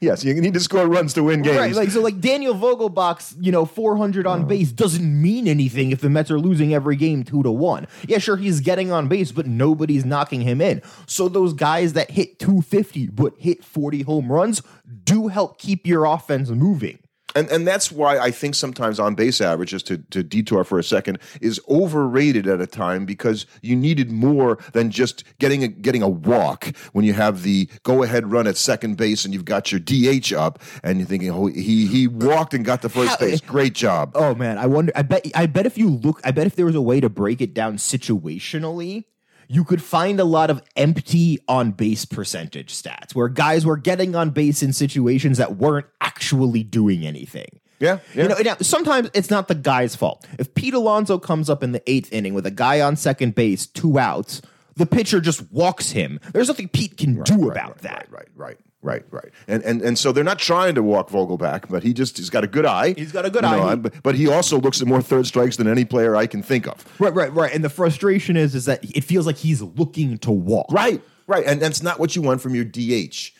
yes, 0.00 0.24
you 0.24 0.34
need 0.34 0.54
to 0.54 0.60
score 0.60 0.86
runs 0.86 1.14
to 1.14 1.22
win 1.22 1.42
games. 1.42 1.58
Right, 1.58 1.74
like 1.74 1.90
so, 1.90 2.00
like 2.00 2.20
Daniel 2.20 2.54
Vogelbach's, 2.54 3.36
you 3.40 3.52
know, 3.52 3.64
four 3.64 3.96
hundred 3.96 4.26
on 4.26 4.46
base 4.46 4.70
oh. 4.70 4.76
doesn't 4.76 5.22
mean 5.22 5.46
anything 5.46 5.90
if 5.90 6.00
the 6.00 6.10
Mets 6.10 6.30
are 6.30 6.38
losing 6.38 6.74
every 6.74 6.96
game 6.96 7.22
two 7.22 7.42
to 7.42 7.50
one. 7.50 7.86
Yeah, 8.08 8.18
sure, 8.18 8.36
he's 8.36 8.60
getting 8.60 8.90
on 8.90 9.08
base, 9.08 9.30
but 9.30 9.46
nobody's 9.46 10.04
knocking 10.04 10.40
him 10.40 10.60
in. 10.60 10.82
So 11.06 11.28
those 11.28 11.52
guys 11.52 11.92
that 11.92 12.10
hit 12.10 12.38
two 12.38 12.62
fifty 12.62 13.06
but 13.08 13.34
hit 13.38 13.62
forty 13.64 14.02
home 14.02 14.32
runs 14.32 14.62
do 15.04 15.28
help 15.28 15.58
keep 15.58 15.86
your 15.86 16.04
offense 16.04 16.50
moving. 16.50 16.98
And 17.34 17.48
and 17.50 17.66
that's 17.66 17.90
why 17.92 18.18
I 18.18 18.30
think 18.30 18.54
sometimes 18.54 18.98
on 19.00 19.14
base 19.14 19.40
averages 19.40 19.82
to 19.84 19.98
to 19.98 20.22
detour 20.22 20.64
for 20.64 20.78
a 20.78 20.84
second 20.84 21.18
is 21.40 21.60
overrated 21.68 22.46
at 22.46 22.60
a 22.60 22.66
time 22.66 23.04
because 23.04 23.46
you 23.62 23.76
needed 23.76 24.10
more 24.10 24.58
than 24.72 24.90
just 24.90 25.24
getting 25.38 25.62
a 25.64 25.68
getting 25.68 26.02
a 26.02 26.08
walk 26.08 26.72
when 26.92 27.04
you 27.04 27.12
have 27.14 27.42
the 27.42 27.68
go 27.82 28.02
ahead 28.02 28.30
run 28.30 28.46
at 28.46 28.56
second 28.56 28.96
base 28.96 29.24
and 29.24 29.34
you've 29.34 29.44
got 29.44 29.72
your 29.72 29.80
DH 29.80 30.32
up 30.32 30.60
and 30.82 30.98
you're 30.98 31.08
thinking 31.08 31.30
oh 31.30 31.46
he 31.46 31.86
he 31.86 32.06
walked 32.08 32.54
and 32.54 32.64
got 32.64 32.82
the 32.82 32.88
first 32.88 33.10
How- 33.10 33.16
base 33.26 33.40
great 33.40 33.74
job 33.74 34.12
Oh 34.14 34.34
man, 34.34 34.58
I 34.58 34.66
wonder. 34.66 34.92
I 34.94 35.02
bet. 35.02 35.26
I 35.34 35.46
bet 35.46 35.66
if 35.66 35.76
you 35.78 35.88
look, 35.88 36.20
I 36.24 36.30
bet 36.30 36.46
if 36.46 36.54
there 36.56 36.66
was 36.66 36.74
a 36.74 36.82
way 36.82 37.00
to 37.00 37.08
break 37.08 37.40
it 37.40 37.54
down 37.54 37.76
situationally, 37.76 39.04
you 39.52 39.64
could 39.64 39.82
find 39.82 40.18
a 40.18 40.24
lot 40.24 40.48
of 40.48 40.62
empty 40.76 41.38
on 41.46 41.72
base 41.72 42.06
percentage 42.06 42.72
stats 42.72 43.14
where 43.14 43.28
guys 43.28 43.66
were 43.66 43.76
getting 43.76 44.16
on 44.16 44.30
base 44.30 44.62
in 44.62 44.72
situations 44.72 45.36
that 45.36 45.56
weren't 45.56 45.84
actually 46.00 46.62
doing 46.62 47.04
anything. 47.06 47.60
yeah 47.78 47.98
yeah 48.14 48.22
You 48.22 48.28
know, 48.30 48.36
now, 48.38 48.56
sometimes 48.62 49.10
it's 49.12 49.28
not 49.28 49.48
the 49.48 49.54
guy's 49.54 49.94
fault. 49.94 50.26
If 50.38 50.54
Pete 50.54 50.72
Alonso 50.72 51.18
comes 51.18 51.50
up 51.50 51.62
in 51.62 51.72
the 51.72 51.82
eighth 51.86 52.10
inning 52.14 52.32
with 52.32 52.46
a 52.46 52.50
guy 52.50 52.80
on 52.80 52.96
second 52.96 53.34
base, 53.34 53.66
two 53.66 53.98
outs, 53.98 54.40
the 54.76 54.86
pitcher 54.86 55.20
just 55.20 55.52
walks 55.52 55.90
him. 55.90 56.18
There's 56.32 56.48
nothing 56.48 56.68
Pete 56.68 56.96
can 56.96 57.22
do 57.22 57.50
about 57.50 57.78
that. 57.80 58.06
Right, 58.10 58.28
right, 58.36 58.56
right, 58.56 58.58
right. 58.82 59.04
Right, 59.10 59.30
and 59.48 59.62
and 59.62 59.80
and 59.82 59.98
so 59.98 60.12
they're 60.12 60.24
not 60.24 60.38
trying 60.38 60.74
to 60.74 60.82
walk 60.82 61.08
Vogelbach, 61.10 61.68
but 61.68 61.82
he 61.82 61.92
just 61.92 62.18
he's 62.18 62.30
got 62.30 62.44
a 62.44 62.46
good 62.46 62.66
eye. 62.66 62.94
He's 62.96 63.12
got 63.12 63.24
a 63.24 63.30
good 63.30 63.44
You 63.44 63.50
know, 63.50 63.62
eye. 63.62 63.72
Uh, 63.72 63.76
but, 63.76 64.02
but 64.02 64.14
he 64.14 64.28
also 64.28 64.60
looks 64.60 64.80
at 64.80 64.86
more 64.86 65.02
third 65.02 65.26
strikes 65.26 65.56
than 65.56 65.66
any 65.68 65.84
player 65.84 66.14
I 66.16 66.26
can 66.26 66.42
think 66.42 66.66
of. 66.66 66.84
Right, 67.00 67.14
right, 67.14 67.32
right. 67.32 67.52
And 67.52 67.64
the 67.64 67.70
frustration 67.70 68.36
is, 68.36 68.54
is 68.54 68.66
that 68.66 68.84
it 68.84 69.04
feels 69.04 69.26
like 69.26 69.36
he's 69.36 69.62
looking 69.62 70.18
to 70.18 70.30
walk. 70.30 70.66
Right, 70.70 71.02
right, 71.26 71.44
and 71.46 71.60
that's 71.60 71.82
not 71.82 71.98
what 71.98 72.14
you 72.16 72.22
want 72.22 72.40
from 72.40 72.54
your 72.54 72.64
DH. 72.64 73.32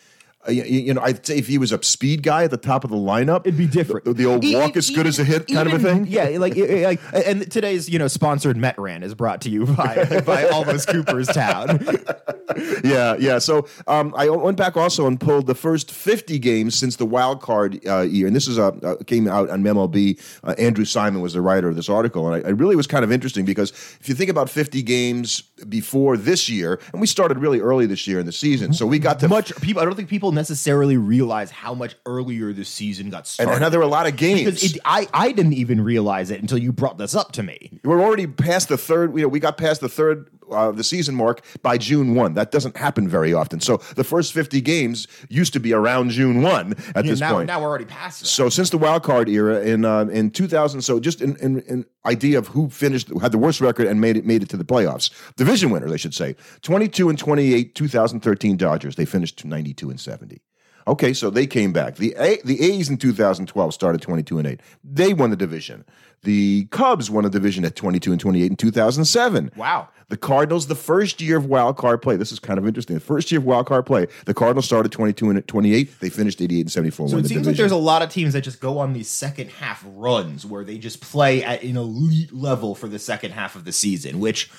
Uh, 0.47 0.51
you, 0.51 0.65
you 0.65 0.95
know, 0.95 1.01
I'd 1.01 1.25
say 1.25 1.39
if 1.39 1.47
he 1.47 1.57
was 1.57 1.71
a 1.71 1.83
speed 1.83 2.23
guy 2.23 2.45
at 2.45 2.51
the 2.51 2.57
top 2.57 2.83
of 2.83 2.91
the 2.91 2.97
lineup, 2.97 3.47
It'd 3.47 3.57
be 3.57 3.67
different. 3.67 4.05
The, 4.05 4.13
the 4.13 4.27
old 4.27 4.45
E- 4.45 4.57
walk 4.57 4.77
as 4.77 4.91
good 4.91 5.07
as 5.07 5.19
a 5.19 5.25
hit 5.25 5.47
kind 5.47 5.69
of 5.69 5.75
a 5.75 5.79
thing. 5.79 6.07
Yeah, 6.09 6.25
like, 6.39 6.57
like 6.57 7.01
and 7.13 7.51
today's 7.51 7.89
you 7.89 7.99
know 7.99 8.09
sponsored 8.09 8.57
Met 8.57 8.79
Rant 8.79 9.05
is 9.05 9.15
brought 9.15 9.41
to 9.43 9.51
you 9.51 9.67
by 9.67 10.21
by 10.27 10.49
Almost 10.49 10.89
Cooperstown. 10.89 11.87
yeah, 12.85 13.17
yeah. 13.19 13.39
So 13.39 13.69
um, 13.87 14.15
I 14.17 14.29
went 14.29 14.57
back 14.57 14.77
also 14.77 15.07
and 15.07 15.21
pulled 15.21 15.47
the 15.47 15.55
first 15.55 15.93
50 15.93 16.39
games 16.41 16.75
since 16.75 16.97
the 16.97 17.07
wild 17.07 17.41
card 17.41 17.81
uh, 17.87 18.01
year, 18.01 18.27
and 18.27 18.35
this 18.35 18.49
is 18.49 18.59
uh, 18.59 18.69
uh, 18.83 18.97
came 19.07 19.29
out 19.29 19.49
on 19.49 19.63
MLB. 19.63 20.21
Uh, 20.43 20.55
Andrew 20.59 20.85
Simon 20.85 21.21
was 21.21 21.35
the 21.35 21.41
writer 21.41 21.69
of 21.69 21.77
this 21.77 21.89
article, 21.89 22.33
and 22.33 22.45
I, 22.45 22.49
it 22.49 22.55
really 22.55 22.77
was 22.77 22.89
kind 22.89 23.05
of 23.05 23.13
interesting 23.13 23.45
because 23.45 23.71
if 24.01 24.09
you 24.09 24.15
think 24.17 24.31
about 24.31 24.51
50 24.51 24.83
games 24.83 25.43
before 25.69 26.17
this 26.17 26.49
year, 26.49 26.81
and 26.93 27.01
we 27.01 27.07
started 27.07 27.39
really 27.39 27.61
early 27.61 27.87
this 27.87 28.09
year 28.09 28.19
in 28.19 28.27
the 28.27 28.33
season, 28.33 28.73
so 28.73 28.87
we 28.87 28.99
got 28.99 29.21
to 29.21 29.29
much 29.29 29.55
people. 29.61 29.81
I 29.81 29.85
don't 29.85 29.95
think 29.95 30.09
people 30.09 30.32
necessarily 30.33 30.97
realize 30.97 31.51
how 31.51 31.75
much 31.75 31.95
earlier 32.07 32.53
the 32.53 32.65
season 32.65 33.11
got 33.11 33.27
started. 33.27 33.53
and 33.53 33.63
how 33.63 33.69
there 33.69 33.81
were 33.81 33.87
a 33.87 33.89
lot 33.89 34.07
of 34.07 34.17
games. 34.17 34.41
because 34.41 34.75
it, 34.75 34.81
I 34.85 35.07
I 35.13 35.33
didn't 35.33 35.55
even 35.55 35.81
realize 35.81 36.31
it 36.31 36.41
until 36.41 36.59
you 36.59 36.73
brought 36.73 36.99
this 36.99 37.15
up 37.15 37.33
to 37.33 37.43
me. 37.43 37.81
We're 37.85 38.03
already 38.03 38.27
past 38.27 38.69
the 38.69 38.79
third. 38.79 39.15
You 39.17 39.23
know, 39.23 39.29
we 39.29 39.41
got 39.41 39.57
past 39.57 39.81
the 39.81 39.89
third 39.89 40.29
uh, 40.53 40.73
the 40.73 40.85
season 40.85 41.15
mark 41.15 41.43
by 41.63 41.79
June 41.79 42.15
one. 42.15 42.35
That 42.35 42.51
doesn't 42.51 42.77
happen 42.77 43.09
very 43.09 43.33
often. 43.35 43.61
So 43.61 43.79
the 43.97 44.05
first 44.05 44.33
fifty 44.33 44.61
games 44.61 45.07
used 45.29 45.53
to 45.55 45.61
be 45.61 45.73
around 45.73 46.11
June 46.11 46.43
one 46.43 46.75
at 46.95 47.05
Yeah, 47.05 47.11
this 47.11 47.21
now 47.21 47.33
point. 47.35 47.47
now 47.47 47.61
we're 47.61 47.69
already 47.69 47.85
past 47.87 48.21
that. 48.21 48.27
So 48.27 48.49
since 48.49 48.71
the 48.71 48.79
wild 48.79 49.03
card 49.03 49.29
era 49.29 49.61
in 49.63 49.85
uh, 49.85 50.05
in 50.13 50.31
2000, 50.31 50.83
so 50.83 51.01
just 51.01 51.21
in, 51.21 51.37
in, 51.37 51.61
in 51.63 51.85
idea 52.07 52.39
of 52.39 52.49
who 52.49 52.69
finished 52.69 53.09
had 53.21 53.33
the 53.33 53.39
worst 53.39 53.61
record 53.61 53.87
and 53.87 54.01
made 54.01 54.17
it 54.17 54.25
made 54.27 54.43
it 54.43 54.49
to 54.51 54.57
the 54.57 54.65
playoffs, 54.65 55.11
division 55.37 55.71
winners, 55.71 55.93
I 55.93 55.97
should 55.97 56.15
say, 56.15 56.37
22 56.63 57.09
and 57.09 57.19
28, 57.19 57.75
2013 57.75 58.57
Dodgers. 58.57 58.97
They 58.97 59.05
finished 59.05 59.45
92 59.45 59.91
and 59.91 60.01
70. 60.01 60.41
Okay, 60.87 61.13
so 61.13 61.31
they 61.31 61.47
came 61.47 61.73
back. 61.73 61.97
The 61.97 62.15
A, 62.19 62.41
the 62.45 62.61
A's 62.61 62.89
in 62.89 62.97
2012 62.97 63.75
started 63.75 64.03
22 64.03 64.39
and 64.39 64.47
8. 64.47 64.61
They 64.85 65.15
won 65.15 65.31
the 65.31 65.37
division. 65.37 65.85
The 66.23 66.67
Cubs 66.71 67.11
won 67.11 67.25
the 67.25 67.31
division 67.31 67.65
at 67.65 67.75
22 67.75 68.13
and 68.13 68.21
28 68.21 68.51
in 68.51 68.57
2007. 68.57 69.53
Wow. 69.57 69.89
The 70.09 70.17
Cardinals, 70.17 70.67
the 70.67 70.75
first 70.75 71.21
year 71.21 71.39
of 71.39 71.47
wild 71.47 71.77
card 71.77 72.03
play. 72.03 72.17
This 72.17 72.31
is 72.33 72.39
kind 72.39 72.59
of 72.59 72.67
interesting. 72.67 72.95
The 72.95 73.01
first 73.01 73.33
year 73.33 73.41
of 73.41 73.45
wild 73.45 73.67
card 73.67 73.87
play, 73.87 74.07
the 74.27 74.35
Cardinals 74.35 74.67
started 74.67 74.93
22 74.93 75.31
and 75.31 75.49
28. 75.49 76.01
They 76.01 76.11
finished 76.11 76.41
88 76.41 76.61
and 76.61 76.71
74. 76.73 77.09
So 77.09 77.17
it 77.17 77.27
seems 77.27 77.47
like 77.47 77.57
there's 77.57 77.73
a 77.73 77.77
lot 77.77 78.03
of 78.03 78.11
teams 78.11 78.35
that 78.35 78.43
just 78.43 78.61
go 78.61 78.79
on 78.79 78.93
these 78.93 79.09
second 79.09 79.51
half 79.51 79.85
runs 79.89 80.45
where 80.47 80.65
they 80.65 80.79
just 80.79 81.01
play 81.01 81.43
at 81.43 81.63
an 81.63 81.77
elite 81.77 82.33
level 82.33 82.75
for 82.75 82.89
the 82.89 82.99
second 82.99 83.33
half 83.33 83.57
of 83.57 83.65
the 83.65 83.73
season, 83.73 84.21
which 84.21 84.51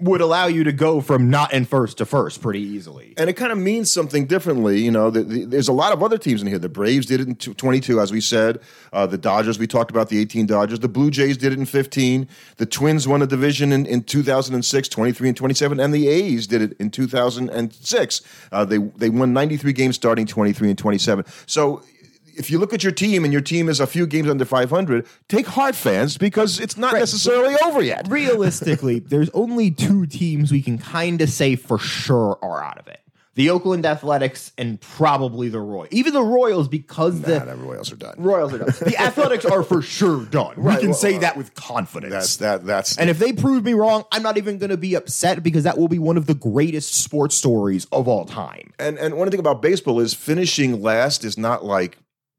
would 0.00 0.20
allow 0.20 0.46
you 0.46 0.62
to 0.62 0.72
go 0.72 1.00
from 1.00 1.28
not 1.28 1.52
in 1.52 1.64
first 1.64 1.98
to 1.98 2.06
first 2.06 2.40
pretty 2.40 2.60
easily. 2.60 3.14
and 3.16 3.28
it 3.28 3.32
kind 3.32 3.50
of 3.50 3.58
means 3.58 3.90
something 3.90 4.26
differently. 4.26 4.80
You 4.80 4.92
know, 4.92 5.10
the, 5.10 5.24
the, 5.24 5.44
there's 5.44 5.66
a 5.66 5.72
lot 5.72 5.92
of 5.92 6.04
other 6.04 6.16
teams 6.16 6.40
in 6.40 6.46
here. 6.46 6.58
The 6.58 6.68
Braves 6.68 7.06
did 7.06 7.20
it 7.20 7.26
in 7.26 7.34
22, 7.34 8.00
as 8.00 8.12
we 8.12 8.20
said. 8.20 8.60
Uh, 8.92 9.06
the 9.06 9.18
Dodgers, 9.18 9.58
we 9.58 9.66
talked 9.66 9.90
about 9.90 10.08
the 10.08 10.20
18 10.20 10.46
Dodgers. 10.46 10.78
The 10.78 10.88
Blue 10.88 11.10
Jays 11.10 11.36
did 11.36 11.52
it 11.52 11.58
in 11.58 11.66
15. 11.66 12.28
The 12.58 12.66
Twins 12.66 13.08
won 13.08 13.22
a 13.22 13.26
division 13.26 13.72
in, 13.72 13.86
in 13.86 14.04
2006, 14.04 14.88
23 14.88 15.28
and 15.28 15.36
27, 15.36 15.80
and 15.80 15.92
the 15.92 16.06
A's 16.06 16.46
did 16.46 16.62
it 16.62 16.76
in 16.78 16.90
2006. 16.92 18.20
Uh, 18.52 18.64
they 18.64 18.78
they 18.78 19.10
won 19.10 19.32
93 19.32 19.72
games 19.72 19.96
starting 19.96 20.26
23 20.26 20.68
and 20.70 20.78
27. 20.78 21.24
So. 21.46 21.82
If 22.38 22.50
you 22.50 22.58
look 22.58 22.72
at 22.72 22.82
your 22.82 22.92
team 22.92 23.24
and 23.24 23.32
your 23.32 23.42
team 23.42 23.68
is 23.68 23.80
a 23.80 23.86
few 23.86 24.06
games 24.06 24.28
under 24.28 24.44
500, 24.44 25.06
take 25.28 25.46
heart, 25.46 25.74
fans, 25.74 26.16
because 26.16 26.60
it's 26.60 26.76
not 26.76 26.92
Right. 26.92 27.00
necessarily 27.00 27.56
over 27.64 27.82
yet. 27.82 28.06
Realistically, 28.08 28.98
there's 29.06 29.30
only 29.30 29.70
two 29.70 30.06
teams 30.06 30.52
we 30.52 30.62
can 30.62 30.78
kind 30.78 31.20
of 31.20 31.30
say 31.30 31.56
for 31.56 31.78
sure 31.78 32.38
are 32.42 32.62
out 32.62 32.78
of 32.78 32.86
it. 32.88 33.00
The 33.34 33.50
Oakland 33.50 33.86
Athletics 33.86 34.50
and 34.58 34.80
probably 34.80 35.48
the 35.48 35.60
Royals. 35.60 35.86
Even 35.92 36.12
the 36.12 36.22
Royals 36.22 36.66
because 36.66 37.20
the 37.20 37.38
Not 37.38 37.46
everybody 37.46 37.78
else 37.78 37.92
are 37.92 37.96
done. 37.96 38.14
Royals 38.18 38.52
are 38.52 38.58
done. 38.58 38.74
The 38.80 38.96
Athletics 39.00 39.44
are 39.44 39.62
for 39.62 39.80
sure 39.80 40.24
done. 40.24 40.54
we 40.56 40.74
can 40.76 40.86
well, 40.88 40.94
say 40.94 41.14
uh, 41.16 41.20
that 41.20 41.36
with 41.36 41.54
confidence. 41.54 42.12
That's 42.12 42.36
that. 42.38 42.66
That's 42.66 42.98
And 42.98 43.08
if 43.08 43.20
they 43.20 43.32
prove 43.32 43.62
me 43.64 43.74
wrong, 43.74 44.02
I'm 44.10 44.24
not 44.24 44.38
even 44.38 44.58
going 44.58 44.70
to 44.70 44.76
be 44.76 44.94
upset 44.96 45.44
because 45.44 45.62
that 45.62 45.78
will 45.78 45.86
be 45.86 46.00
one 46.00 46.16
of 46.16 46.26
the 46.26 46.34
greatest 46.34 46.94
sports 46.96 47.36
stories 47.36 47.86
of 47.92 48.08
all 48.08 48.24
time. 48.24 48.72
And 48.76 48.98
and 48.98 49.16
one 49.16 49.30
thing 49.30 49.38
about 49.38 49.62
baseball 49.62 50.00
is 50.00 50.14
finishing 50.14 50.82
last 50.82 51.22
is 51.24 51.38
not 51.38 51.64
like 51.64 51.96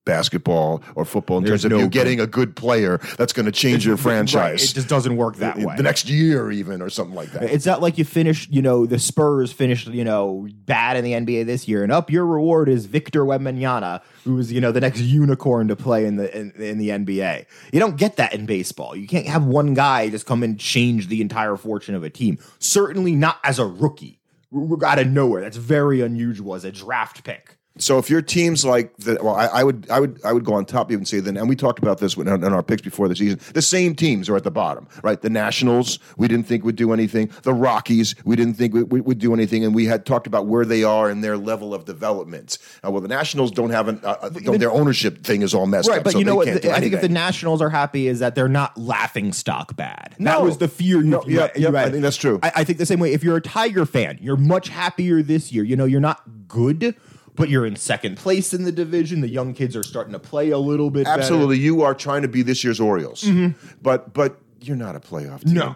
basketball 0.09 0.81
or 0.95 1.05
football 1.05 1.37
in 1.37 1.43
There's 1.43 1.61
terms 1.61 1.65
of 1.65 1.71
no 1.71 1.77
you 1.77 1.83
good- 1.83 1.91
getting 1.91 2.19
a 2.19 2.27
good 2.27 2.55
player 2.55 2.99
that's 3.17 3.31
going 3.33 3.45
to 3.45 3.51
change 3.51 3.85
your 3.85 3.95
Right, 3.95 4.03
franchise 4.03 4.71
It 4.71 4.73
just 4.75 4.87
doesn't 4.89 5.15
work 5.17 5.35
that 5.37 5.55
the, 5.57 5.67
way. 5.67 5.75
the 5.77 5.83
next 5.83 6.09
year 6.09 6.51
even 6.51 6.81
or 6.81 6.89
something 6.89 7.15
like 7.15 7.31
that. 7.33 7.43
It's 7.43 7.65
not 7.65 7.81
like 7.81 7.97
you 7.97 8.05
finish. 8.05 8.47
you 8.49 8.61
know, 8.61 8.85
the 8.85 8.99
Spurs 8.99 9.51
finished, 9.51 9.87
you 9.87 10.03
know, 10.03 10.47
bad 10.65 10.97
in 10.97 11.03
the 11.03 11.13
NBA 11.13 11.45
this 11.45 11.67
year, 11.67 11.83
and 11.83 11.91
up 11.91 12.09
your 12.09 12.25
reward 12.25 12.69
is 12.69 12.85
Victor 12.85 13.23
Wembanyama, 13.25 14.01
who 14.23 14.37
is, 14.39 14.51
you 14.51 14.59
know, 14.61 14.71
the 14.71 14.81
next 14.81 14.99
unicorn 15.01 15.67
to 15.67 15.75
play 15.75 16.05
in 16.05 16.15
the 16.17 16.27
in, 16.37 16.51
in 16.51 16.77
the 16.77 16.89
NBA. 16.89 17.45
You 17.71 17.79
don't 17.79 17.97
get 17.97 18.15
that 18.17 18.33
in 18.33 18.45
baseball. 18.45 18.95
You 18.95 19.07
can't 19.07 19.27
have 19.27 19.45
one 19.45 19.73
guy 19.73 20.09
just 20.09 20.25
come 20.25 20.43
and 20.43 20.59
change 20.59 21.07
the 21.07 21.21
entire 21.21 21.55
fortune 21.55 21.95
of 21.95 22.03
a 22.03 22.09
team. 22.09 22.37
Certainly 22.59 23.15
not 23.15 23.37
as 23.43 23.59
a 23.59 23.65
rookie, 23.65 24.19
r- 24.53 24.61
r- 24.71 24.85
out 24.85 24.99
of 24.99 25.07
nowhere. 25.07 25.41
That's 25.41 25.57
very 25.57 26.01
unusual 26.01 26.55
as 26.55 26.63
a 26.65 26.71
draft 26.71 27.23
pick. 27.23 27.57
So 27.77 27.97
if 27.97 28.09
your 28.09 28.21
team's 28.21 28.65
like 28.65 28.93
the, 28.97 29.17
well, 29.23 29.35
I, 29.35 29.45
I 29.45 29.63
would, 29.63 29.89
I 29.89 30.01
would, 30.01 30.19
I 30.25 30.33
would 30.33 30.43
go 30.43 30.53
on 30.55 30.65
top 30.65 30.91
even 30.91 31.05
say 31.05 31.21
then, 31.21 31.37
and 31.37 31.47
we 31.47 31.55
talked 31.55 31.79
about 31.79 31.99
this 31.99 32.17
in 32.17 32.27
our 32.27 32.61
picks 32.61 32.81
before 32.81 33.07
the 33.07 33.15
season. 33.15 33.39
The 33.53 33.61
same 33.61 33.95
teams 33.95 34.27
are 34.27 34.35
at 34.35 34.43
the 34.43 34.51
bottom, 34.51 34.85
right? 35.01 35.21
The 35.21 35.29
Nationals, 35.29 35.97
we 36.17 36.27
didn't 36.27 36.45
think 36.45 36.65
would 36.65 36.75
do 36.75 36.91
anything. 36.91 37.31
The 37.43 37.53
Rockies, 37.53 38.15
we 38.25 38.35
didn't 38.35 38.55
think 38.55 38.73
would, 38.73 38.91
would, 38.91 39.05
would 39.05 39.19
do 39.19 39.33
anything, 39.33 39.63
and 39.63 39.73
we 39.73 39.85
had 39.85 40.05
talked 40.05 40.27
about 40.27 40.45
where 40.47 40.65
they 40.65 40.83
are 40.83 41.09
and 41.09 41.23
their 41.23 41.37
level 41.37 41.73
of 41.73 41.85
development. 41.85 42.57
Uh, 42.85 42.91
well, 42.91 42.99
the 43.01 43.07
Nationals 43.07 43.49
don't 43.49 43.69
have 43.69 43.87
an, 43.87 44.01
uh, 44.03 44.15
uh, 44.23 44.29
don't, 44.29 44.59
their 44.59 44.71
ownership 44.71 45.23
thing 45.23 45.41
is 45.41 45.53
all 45.53 45.65
messed 45.65 45.87
Right, 45.87 45.99
up, 45.99 46.03
but 46.03 46.13
so 46.13 46.19
you 46.19 46.25
know 46.25 46.35
what? 46.35 46.47
can't 46.47 46.61
do 46.61 46.71
I 46.71 46.81
think 46.81 46.93
if 46.93 46.99
the. 47.01 47.07
Nationals 47.07 47.61
are 47.61 47.69
happy 47.69 48.07
is 48.09 48.19
that 48.19 48.35
they're 48.35 48.49
not 48.49 48.77
laughing 48.77 49.31
stock 49.31 49.77
bad. 49.77 50.15
that 50.17 50.19
No. 50.19 50.43
was 50.43 50.57
the 50.57 50.67
fear. 50.67 51.01
No, 51.01 51.23
you 51.25 51.37
yeah, 51.39 51.47
you 51.55 51.61
yeah, 51.63 51.67
had. 51.67 51.87
I 51.87 51.91
think 51.91 52.01
that's 52.01 52.17
true. 52.17 52.39
I, 52.43 52.51
I 52.57 52.63
think 52.65 52.77
the 52.77 52.85
same 52.85 52.99
way. 52.99 53.13
If 53.13 53.23
you're 53.23 53.37
a 53.37 53.41
Tiger 53.41 53.85
fan, 53.85 54.17
you're 54.21 54.35
much 54.35 54.67
happier 54.67 55.21
this 55.21 55.53
year. 55.53 55.63
You 55.63 55.77
know, 55.77 55.85
you're 55.85 56.01
not 56.01 56.21
good, 56.49 56.95
but 57.39 57.49
you're 57.49 57.65
in 57.65 57.75
second 57.77 58.17
place 58.17 58.53
in 58.53 58.65
the 58.65 58.71
division. 58.71 59.21
The 59.21 59.29
young 59.29 59.53
kids 59.53 59.75
are 59.75 59.81
starting 59.81 60.11
to 60.11 60.19
play 60.19 60.49
a 60.49 60.57
little 60.57 60.91
bit. 60.91 61.05
better. 61.05 61.21
Absolutely, 61.21 61.57
you 61.57 61.81
are 61.81 61.95
trying 61.95 62.21
to 62.21 62.27
be 62.27 62.41
this 62.41 62.63
year's 62.63 62.79
Orioles, 62.79 63.23
mm-hmm. 63.23 63.57
but 63.81 64.13
but 64.13 64.39
you're 64.59 64.75
not 64.75 64.95
a 64.95 64.99
playoff 64.99 65.45
team. 65.45 65.53
No. 65.53 65.75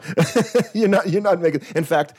you're 0.73 0.89
not. 0.89 1.09
You're 1.09 1.21
not 1.21 1.39
making. 1.39 1.61
In 1.75 1.85
fact, 1.85 2.13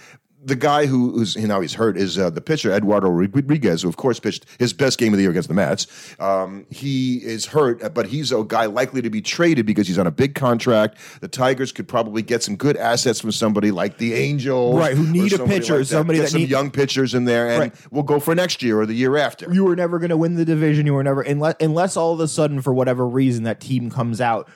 the 0.45 0.57
guy 0.57 0.87
who, 0.87 1.11
who's 1.13 1.35
you 1.37 1.47
know 1.47 1.61
he's 1.61 1.75
hurt 1.75 1.97
is 1.97 2.19
uh, 2.19 2.31
the 2.31 2.41
pitcher 2.41 2.71
Eduardo 2.73 3.09
Rodriguez, 3.09 3.83
who 3.83 3.89
of 3.89 3.97
course 3.97 4.21
pitched 4.21 4.47
his 4.59 4.73
best 4.73 4.99
game 4.99 5.13
of 5.13 5.17
the 5.17 5.23
year 5.23 5.31
against 5.31 5.49
the 5.49 5.55
Mets. 5.55 5.87
Um, 6.21 6.67
he 6.71 7.17
is 7.25 7.47
hurt, 7.47 7.95
but 7.95 8.07
he's 8.07 8.31
a 8.33 8.45
guy 8.45 8.67
likely 8.67 9.03
to 9.03 9.11
be 9.11 9.21
traded 9.21 9.67
because 9.67 9.87
he's 9.87 9.99
on 9.99 10.07
a 10.07 10.11
big 10.11 10.35
contract. 10.35 10.99
The 11.21 11.29
Tigers 11.29 11.73
could 11.73 11.89
probably 11.89 12.23
get 12.23 12.43
some 12.43 12.57
good 12.57 12.77
assets 12.77 13.21
from 13.21 13.33
somebody 13.33 13.71
like 13.71 13.99
the 13.99 14.15
Angels, 14.15 14.77
Right, 14.79 14.97
who 14.97 15.07
need 15.07 15.33
a 15.33 15.45
pitcher, 15.47 15.79
like 15.79 15.87
somebody 15.87 16.19
Get 16.19 16.25
that 16.27 16.31
some 16.33 16.41
need- 16.43 16.51
young 16.51 16.71
pitchers 16.71 17.15
in 17.15 17.25
there, 17.25 17.49
and 17.49 17.59
Right. 17.61 17.75
we'll 17.91 18.03
go 18.03 18.21
for 18.21 18.35
next 18.35 18.63
year 18.63 18.81
or 18.81 18.87
the 18.87 18.95
year 18.95 19.17
after. 19.17 19.53
you 19.53 19.65
were 19.65 19.77
never 19.77 19.99
going 19.99 20.11
to 20.11 20.17
win 20.17 20.35
the 20.35 20.45
division. 20.45 20.87
You 20.87 20.95
were 20.95 21.03
never 21.05 21.23
unless 21.23 21.55
unless 21.61 21.97
all 21.97 22.13
of 22.13 22.21
a 22.21 22.29
sudden, 22.29 22.61
for 22.61 22.75
whatever 22.75 23.07
reason, 23.07 23.45
that 23.45 23.61
team 23.61 23.91
comes 23.91 24.21
out 24.21 24.49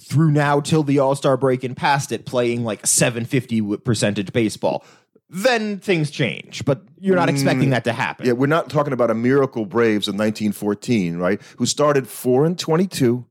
through 0.00 0.30
now 0.30 0.60
till 0.60 0.82
the 0.82 0.98
All 0.98 1.14
Star 1.14 1.36
break 1.36 1.62
and 1.62 1.76
past 1.76 2.10
it, 2.12 2.24
playing 2.24 2.64
like 2.64 2.86
seven 2.86 3.24
fifty 3.24 3.60
percentage 3.78 4.32
baseball. 4.32 4.84
Then 5.30 5.78
things 5.78 6.10
change, 6.10 6.64
but 6.64 6.82
you're 6.98 7.16
not 7.16 7.28
expecting 7.28 7.68
mm. 7.68 7.70
that 7.70 7.84
to 7.84 7.92
happen. 7.92 8.26
Yeah, 8.26 8.32
we're 8.32 8.46
not 8.46 8.68
talking 8.68 8.92
about 8.92 9.10
a 9.10 9.14
miracle 9.14 9.64
Braves 9.64 10.08
of 10.08 10.14
1914, 10.14 11.18
right? 11.18 11.40
Who 11.58 11.66
started 11.66 12.08
four 12.08 12.44
and 12.44 12.58
22, 12.58 13.24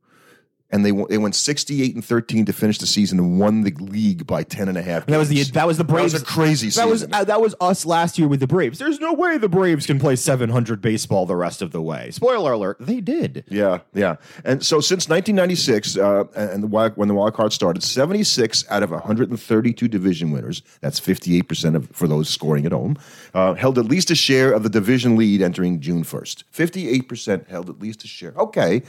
and 0.71 0.85
they 0.85 0.91
they 1.09 1.17
went 1.17 1.35
68 1.35 1.95
and 1.95 2.05
13 2.05 2.45
to 2.45 2.53
finish 2.53 2.77
the 2.77 2.87
season 2.87 3.19
and 3.19 3.39
won 3.39 3.61
the 3.61 3.71
league 3.71 4.27
by 4.27 4.43
10 4.43 4.67
and 4.67 4.77
a 4.77 4.81
half. 4.81 5.05
That 5.07 5.17
was 5.17 5.29
the 5.29 5.43
that 5.43 5.67
was 5.67 5.77
the 5.77 5.83
Braves. 5.83 6.13
That 6.13 6.21
was 6.21 6.23
a 6.23 6.25
crazy 6.25 6.69
That 6.69 6.87
was 6.87 7.03
uh, 7.11 7.23
that 7.23 7.41
was 7.41 7.55
us 7.59 7.85
last 7.85 8.19
year 8.19 8.27
with 8.27 8.39
the 8.39 8.47
Braves. 8.47 8.79
There's 8.79 8.99
no 8.99 9.13
way 9.13 9.37
the 9.37 9.49
Braves 9.49 9.85
can 9.85 9.99
play 9.99 10.15
700 10.15 10.81
baseball 10.81 11.25
the 11.25 11.35
rest 11.35 11.61
of 11.61 11.71
the 11.71 11.81
way. 11.81 12.11
Spoiler 12.11 12.53
alert: 12.53 12.77
they 12.79 13.01
did. 13.01 13.45
Yeah, 13.47 13.79
yeah. 13.93 14.17
And 14.43 14.63
so 14.63 14.79
since 14.79 15.09
1996, 15.09 15.97
uh, 15.97 16.25
and 16.35 16.63
the 16.63 16.67
wild, 16.67 16.93
when 16.95 17.07
the 17.07 17.13
wild 17.13 17.33
card 17.33 17.53
started, 17.53 17.83
76 17.83 18.65
out 18.69 18.83
of 18.83 18.91
132 18.91 19.87
division 19.87 20.31
winners, 20.31 20.61
that's 20.81 20.99
58% 20.99 21.75
of 21.75 21.89
for 21.91 22.07
those 22.07 22.29
scoring 22.29 22.65
at 22.65 22.71
home, 22.71 22.97
uh, 23.33 23.55
held 23.55 23.77
at 23.77 23.85
least 23.85 24.11
a 24.11 24.15
share 24.15 24.51
of 24.51 24.63
the 24.63 24.69
division 24.69 25.15
lead 25.15 25.41
entering 25.41 25.79
June 25.79 26.03
1st. 26.03 26.43
58% 26.53 27.47
held 27.47 27.69
at 27.69 27.79
least 27.79 28.03
a 28.03 28.07
share. 28.07 28.33
Okay. 28.37 28.83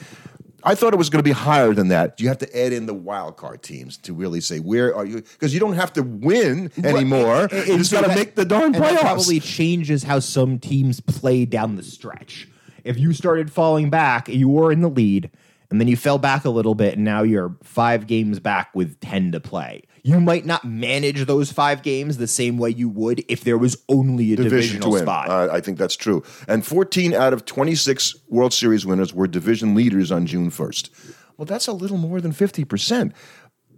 I 0.64 0.74
thought 0.74 0.92
it 0.92 0.96
was 0.96 1.10
going 1.10 1.18
to 1.20 1.28
be 1.28 1.32
higher 1.32 1.72
than 1.74 1.88
that. 1.88 2.20
You 2.20 2.28
have 2.28 2.38
to 2.38 2.58
add 2.58 2.72
in 2.72 2.86
the 2.86 2.94
wild 2.94 3.36
card 3.36 3.62
teams 3.62 3.96
to 3.98 4.12
really 4.12 4.40
say 4.40 4.58
where 4.58 4.94
are 4.94 5.04
you 5.04 5.22
because 5.22 5.54
you 5.54 5.60
don't 5.60 5.74
have 5.74 5.92
to 5.94 6.02
win 6.02 6.70
anymore. 6.82 7.48
And- 7.50 7.66
you 7.68 7.78
just 7.78 7.90
so 7.90 8.00
got 8.00 8.08
to 8.08 8.14
make 8.14 8.34
the 8.34 8.44
darn 8.44 8.66
and 8.66 8.74
that 8.76 8.98
playoffs. 8.98 9.00
probably 9.00 9.40
changes 9.40 10.02
how 10.02 10.18
some 10.18 10.58
teams 10.58 11.00
play 11.00 11.44
down 11.44 11.76
the 11.76 11.82
stretch. 11.82 12.48
If 12.84 12.98
you 12.98 13.12
started 13.12 13.52
falling 13.52 13.90
back, 13.90 14.28
you 14.28 14.48
were 14.48 14.72
in 14.72 14.80
the 14.80 14.88
lead, 14.88 15.30
and 15.70 15.80
then 15.80 15.88
you 15.88 15.96
fell 15.96 16.18
back 16.18 16.44
a 16.44 16.50
little 16.50 16.74
bit, 16.74 16.94
and 16.94 17.04
now 17.04 17.22
you're 17.22 17.56
five 17.62 18.06
games 18.06 18.40
back 18.40 18.74
with 18.74 18.98
10 19.00 19.32
to 19.32 19.40
play. 19.40 19.82
You 20.02 20.20
might 20.20 20.46
not 20.46 20.64
manage 20.64 21.26
those 21.26 21.52
five 21.52 21.82
games 21.82 22.16
the 22.16 22.26
same 22.26 22.58
way 22.58 22.70
you 22.70 22.88
would 22.88 23.24
if 23.28 23.44
there 23.44 23.58
was 23.58 23.76
only 23.88 24.32
a 24.32 24.36
division 24.36 24.80
divisional 24.80 24.98
spot. 24.98 25.28
Uh, 25.28 25.48
I 25.52 25.60
think 25.60 25.78
that's 25.78 25.96
true. 25.96 26.22
And 26.48 26.66
14 26.66 27.12
out 27.14 27.32
of 27.32 27.44
26 27.44 28.16
World 28.28 28.52
Series 28.52 28.86
winners 28.86 29.12
were 29.14 29.26
division 29.26 29.74
leaders 29.74 30.10
on 30.10 30.26
June 30.26 30.50
1st. 30.50 31.14
Well, 31.36 31.46
that's 31.46 31.68
a 31.68 31.72
little 31.72 31.98
more 31.98 32.20
than 32.20 32.32
50%. 32.32 33.12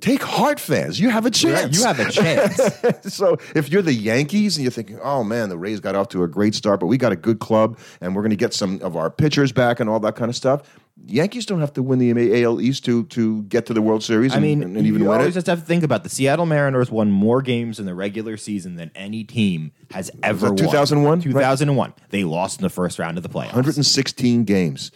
Take 0.01 0.25
heart, 0.25 0.59
fans. 0.59 0.99
You 0.99 1.11
have 1.11 1.27
a 1.27 1.31
chance. 1.31 1.79
you 1.79 1.85
have 1.85 2.01
a 2.01 2.11
chance. 2.11 2.61
so 3.15 3.37
if 3.55 3.69
you're 3.71 3.83
the 3.83 3.95
Yankees 3.95 4.57
and 4.57 4.65
you're 4.65 4.73
thinking, 4.73 4.99
oh 5.01 5.23
man, 5.23 5.49
the 5.49 5.57
Rays 5.57 5.79
got 5.79 5.95
off 5.95 6.09
to 6.09 6.25
a 6.25 6.29
great 6.29 6.57
start, 6.57 6.81
but 6.81 6.87
we 6.87 6.99
got 6.99 7.13
a 7.13 7.17
good 7.17 7.39
club 7.39 7.79
and 8.01 8.17
we're 8.17 8.23
going 8.23 8.31
to 8.31 8.37
get 8.37 8.53
some 8.53 8.81
of 8.83 8.97
our 8.97 9.11
pitchers 9.11 9.53
back 9.53 9.79
and 9.79 9.89
all 9.89 10.01
that 10.01 10.17
kind 10.17 10.29
of 10.29 10.35
stuff. 10.35 10.63
Yankees 11.07 11.47
don't 11.47 11.61
have 11.61 11.73
to 11.75 11.83
win 11.83 11.99
the 11.99 12.45
AL 12.45 12.61
East 12.61 12.85
to 12.85 13.05
to 13.07 13.43
get 13.45 13.67
to 13.67 13.75
the 13.75 13.83
World 13.83 14.03
Series. 14.03 14.33
I 14.33 14.37
and, 14.37 14.43
mean, 14.43 14.63
and 14.63 14.77
even 14.87 15.03
you 15.03 15.09
win 15.09 15.19
always 15.19 15.35
it. 15.35 15.39
just 15.39 15.47
have 15.49 15.61
to 15.61 15.65
think 15.65 15.83
about 15.83 16.05
the 16.05 16.09
Seattle 16.11 16.47
Mariners 16.47 16.91
won 16.91 17.11
more 17.11 17.43
games 17.43 17.81
in 17.81 17.87
the 17.87 17.95
regular 17.95 18.37
season 18.37 18.77
than 18.77 18.91
any 18.95 19.25
team 19.25 19.73
has 19.91 20.11
ever 20.23 20.49
won. 20.49 20.57
2001? 20.57 21.19
Right. 21.19 21.25
2001. 21.25 21.95
They 22.11 22.25
lost 22.25 22.61
in 22.61 22.63
the 22.63 22.71
first 22.71 22.99
round 22.99 23.17
of 23.17 23.23
the 23.23 23.29
playoffs. 23.29 23.47
116 23.55 24.45
games. 24.45 24.93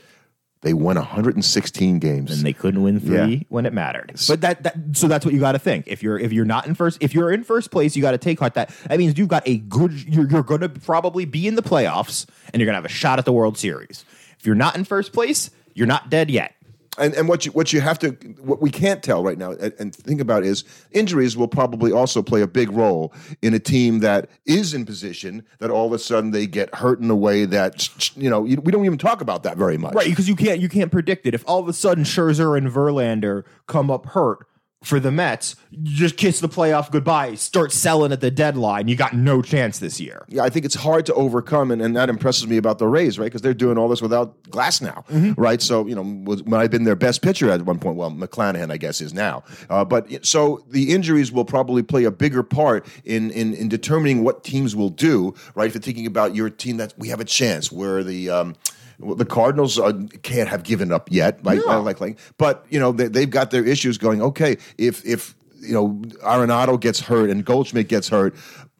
They 0.62 0.72
won 0.72 0.96
116 0.96 1.98
games. 1.98 2.30
and 2.32 2.44
they 2.44 2.52
couldn't 2.52 2.82
win 2.82 2.98
three 2.98 3.16
Yeah. 3.34 3.38
when 3.48 3.66
it 3.66 3.72
mattered. 3.72 4.12
But 4.26 4.40
that, 4.40 4.62
that 4.62 4.74
so 4.92 5.06
that's 5.06 5.24
what 5.24 5.34
you 5.34 5.38
got 5.38 5.52
to 5.52 5.58
think. 5.58 5.84
If 5.86 6.02
you're 6.02 6.18
if 6.18 6.32
you're 6.32 6.44
not 6.46 6.66
in 6.66 6.74
first, 6.74 6.98
if 7.00 7.14
you're 7.14 7.30
in 7.30 7.44
first 7.44 7.70
place, 7.70 7.94
you 7.94 8.02
got 8.02 8.12
to 8.12 8.18
take 8.18 8.38
heart. 8.40 8.54
That 8.54 8.70
that 8.88 8.98
means 8.98 9.18
you've 9.18 9.28
got 9.28 9.46
a 9.46 9.58
good. 9.58 9.92
You're 10.08 10.28
you're 10.28 10.42
going 10.42 10.62
to 10.62 10.68
probably 10.68 11.24
be 11.24 11.46
in 11.46 11.54
the 11.56 11.62
playoffs, 11.62 12.26
and 12.52 12.60
you're 12.60 12.66
going 12.66 12.72
to 12.74 12.78
have 12.78 12.84
a 12.84 12.88
shot 12.88 13.18
at 13.18 13.24
the 13.24 13.32
World 13.32 13.58
Series. 13.58 14.04
If 14.40 14.46
you're 14.46 14.54
not 14.56 14.76
in 14.76 14.84
first 14.84 15.12
place, 15.12 15.50
you're 15.76 15.86
not 15.86 16.10
dead 16.10 16.30
yet. 16.30 16.54
and 16.98 17.12
and 17.14 17.28
what 17.28 17.44
you 17.44 17.52
what 17.52 17.72
you 17.72 17.80
have 17.82 17.98
to 17.98 18.10
what 18.40 18.62
we 18.62 18.70
can't 18.70 19.02
tell 19.02 19.22
right 19.22 19.36
now 19.36 19.52
and, 19.52 19.74
and 19.78 19.94
think 19.94 20.20
about 20.20 20.42
is 20.42 20.64
injuries 20.92 21.36
will 21.36 21.48
probably 21.48 21.92
also 21.92 22.22
play 22.22 22.40
a 22.40 22.46
big 22.46 22.70
role 22.72 23.12
in 23.42 23.52
a 23.52 23.58
team 23.58 24.00
that 24.00 24.30
is 24.46 24.72
in 24.72 24.86
position 24.86 25.44
that 25.58 25.70
all 25.70 25.86
of 25.86 25.92
a 25.92 25.98
sudden 25.98 26.30
they 26.30 26.46
get 26.46 26.74
hurt 26.74 26.98
in 27.00 27.10
a 27.10 27.14
way 27.16 27.44
that 27.44 28.16
you 28.16 28.30
know 28.30 28.40
we 28.40 28.56
don't 28.56 28.86
even 28.86 28.96
talk 28.98 29.20
about 29.20 29.42
that 29.42 29.58
very 29.58 29.76
much. 29.76 29.94
Right, 29.94 30.08
because 30.08 30.28
you 30.28 30.36
can't 30.36 30.58
you 30.58 30.70
can't 30.70 30.90
predict 30.90 31.26
it. 31.26 31.34
If 31.34 31.44
all 31.46 31.58
of 31.60 31.68
a 31.68 31.74
sudden 31.74 32.04
Scherzer 32.04 32.56
and 32.56 32.68
Verlander 32.68 33.44
come 33.66 33.90
up 33.90 34.06
hurt 34.06 34.46
for 34.86 35.00
the 35.00 35.10
Mets, 35.10 35.56
just 35.82 36.16
kiss 36.16 36.38
the 36.38 36.48
playoff 36.48 36.92
goodbye, 36.92 37.34
start 37.34 37.72
selling 37.72 38.12
at 38.12 38.20
the 38.20 38.30
deadline. 38.30 38.86
You 38.86 38.94
got 38.94 39.14
no 39.14 39.42
chance 39.42 39.80
this 39.80 40.00
year. 40.00 40.24
Yeah, 40.28 40.44
I 40.44 40.48
think 40.48 40.64
it's 40.64 40.76
hard 40.76 41.04
to 41.06 41.14
overcome, 41.14 41.72
and, 41.72 41.82
and 41.82 41.96
that 41.96 42.08
impresses 42.08 42.46
me 42.46 42.56
about 42.56 42.78
the 42.78 42.86
Rays, 42.86 43.18
right? 43.18 43.24
Because 43.24 43.42
they're 43.42 43.52
doing 43.52 43.78
all 43.78 43.88
this 43.88 44.00
without 44.00 44.40
Glasnow, 44.44 45.04
right? 45.36 45.60
So, 45.60 45.86
you 45.88 45.96
know, 45.96 46.04
when 46.04 46.60
I've 46.60 46.70
been 46.70 46.84
their 46.84 46.94
best 46.94 47.20
pitcher 47.20 47.50
at 47.50 47.62
one 47.62 47.80
point, 47.80 47.96
well, 47.96 48.12
McClanahan, 48.12 48.70
I 48.70 48.76
guess, 48.76 49.00
is 49.00 49.12
now. 49.12 49.42
Uh, 49.68 49.84
but 49.84 50.24
so 50.24 50.64
the 50.70 50.92
injuries 50.94 51.32
will 51.32 51.44
probably 51.44 51.82
play 51.82 52.04
a 52.04 52.12
bigger 52.12 52.44
part 52.44 52.86
in, 53.04 53.32
in 53.32 53.54
in 53.54 53.68
determining 53.68 54.22
what 54.22 54.44
teams 54.44 54.76
will 54.76 54.90
do, 54.90 55.34
right? 55.56 55.66
If 55.66 55.74
you're 55.74 55.82
thinking 55.82 56.06
about 56.06 56.36
your 56.36 56.48
team, 56.48 56.76
that 56.76 56.94
we 56.96 57.08
have 57.08 57.18
a 57.18 57.24
chance, 57.24 57.72
where 57.72 58.04
the 58.04 58.30
um, 58.30 58.54
the 58.98 59.24
Cardinals 59.24 59.78
uh, 59.78 59.92
can't 60.22 60.48
have 60.48 60.62
given 60.62 60.92
up 60.92 61.10
yet, 61.10 61.38
right? 61.42 61.60
No. 61.66 61.82
Like, 61.82 62.00
like, 62.00 62.18
but 62.38 62.66
you 62.70 62.80
know, 62.80 62.92
they, 62.92 63.08
they've 63.08 63.30
got 63.30 63.50
their 63.50 63.64
issues 63.64 63.98
going. 63.98 64.22
Okay, 64.22 64.56
if 64.78 65.04
if 65.04 65.34
you 65.60 65.74
know 65.74 65.88
Arenado 66.22 66.80
gets 66.80 67.00
hurt 67.00 67.30
and 67.30 67.44
Goldschmidt 67.44 67.88
gets 67.88 68.08
hurt, 68.08 68.34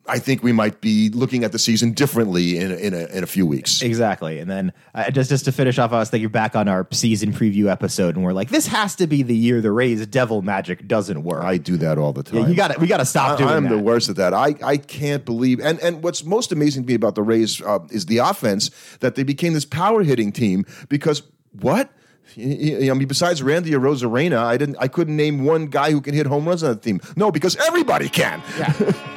I 0.09 0.19
think 0.19 0.43
we 0.43 0.53
might 0.53 0.81
be 0.81 1.09
looking 1.11 1.45
at 1.45 1.53
the 1.53 1.59
season 1.59 1.93
differently 1.93 2.59
in 2.59 2.71
a, 2.71 2.77
in 2.77 2.95
a, 2.95 3.07
in 3.07 3.25
a 3.25 3.27
few 3.27 3.47
weeks. 3.47 3.83
Exactly. 3.83 4.39
And 4.39 4.51
then 4.51 4.73
uh, 4.95 5.11
just 5.11 5.31
just 5.31 5.45
to 5.47 5.53
finish 5.53 5.79
off, 5.79 5.93
I 5.93 5.99
was 5.99 6.11
thinking 6.11 6.29
back 6.29 6.55
on 6.55 6.69
our 6.69 6.87
season 6.93 7.33
preview 7.33 7.71
episode, 7.71 8.15
and 8.15 8.25
we're 8.25 8.33
like, 8.33 8.51
this 8.51 8.67
has 8.69 8.95
to 8.97 9.07
be 9.07 9.23
the 9.23 9.37
year 9.37 9.61
the 9.61 9.73
Rays 9.73 10.07
devil 10.07 10.43
magic 10.43 10.87
doesn't 10.87 11.23
work. 11.25 11.43
I 11.45 11.59
do 11.59 11.77
that 11.79 11.99
all 11.99 12.13
the 12.13 12.23
time. 12.23 12.41
yeah, 12.41 12.47
you 12.49 12.55
got 12.55 12.79
we 12.79 12.87
got 12.87 12.99
to 12.99 13.05
stop 13.05 13.33
I, 13.33 13.37
doing 13.37 13.51
I'm 13.51 13.65
that. 13.65 13.71
the 13.71 13.79
worst 13.79 14.09
at 14.09 14.17
that. 14.17 14.35
I, 14.35 14.55
I 14.63 14.77
can't 14.77 15.25
believe 15.25 15.61
and 15.61 15.79
and 15.81 16.03
what's 16.03 16.25
most 16.25 16.53
amazing 16.53 16.85
to 16.85 16.87
me 16.89 16.95
about 16.95 17.15
the 17.15 17.23
Rays 17.23 17.61
uh, 17.63 17.81
is 17.91 18.07
the 18.07 18.19
offense 18.19 18.71
that 19.01 19.15
they 19.15 19.23
became 19.23 19.53
this 19.55 19.65
power 19.65 20.03
hitting 20.03 20.33
team 20.33 20.65
because 20.89 21.23
what. 21.53 21.91
I 22.39 22.41
mean, 22.41 23.07
besides 23.07 23.43
Randy 23.43 23.71
Arozarena, 23.71 24.39
I 24.39 24.59
didn't. 24.59 24.77
I 24.79 24.89
couldn't 24.89 25.17
name 25.17 25.45
one 25.45 25.67
guy 25.69 25.93
who 25.93 26.03
can 26.03 26.13
hit 26.13 26.27
home 26.27 26.47
runs 26.47 26.63
on 26.63 26.75
the 26.75 26.81
team. 26.81 27.01
No, 27.15 27.31
because 27.31 27.57
everybody 27.57 28.09
can. 28.11 28.43
Yeah. 28.59 28.93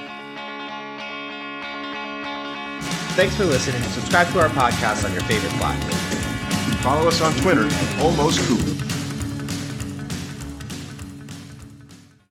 Thanks 3.19 3.35
for 3.35 3.43
listening. 3.43 3.83
Subscribe 3.89 4.31
to 4.31 4.39
our 4.39 4.47
podcast 4.47 5.03
on 5.03 5.11
your 5.11 5.23
favorite 5.23 5.51
platform. 5.59 5.91
Follow 6.81 7.05
us 7.05 7.19
on 7.19 7.33
Twitter 7.41 7.67
at 7.67 7.99
Almost. 7.99 8.88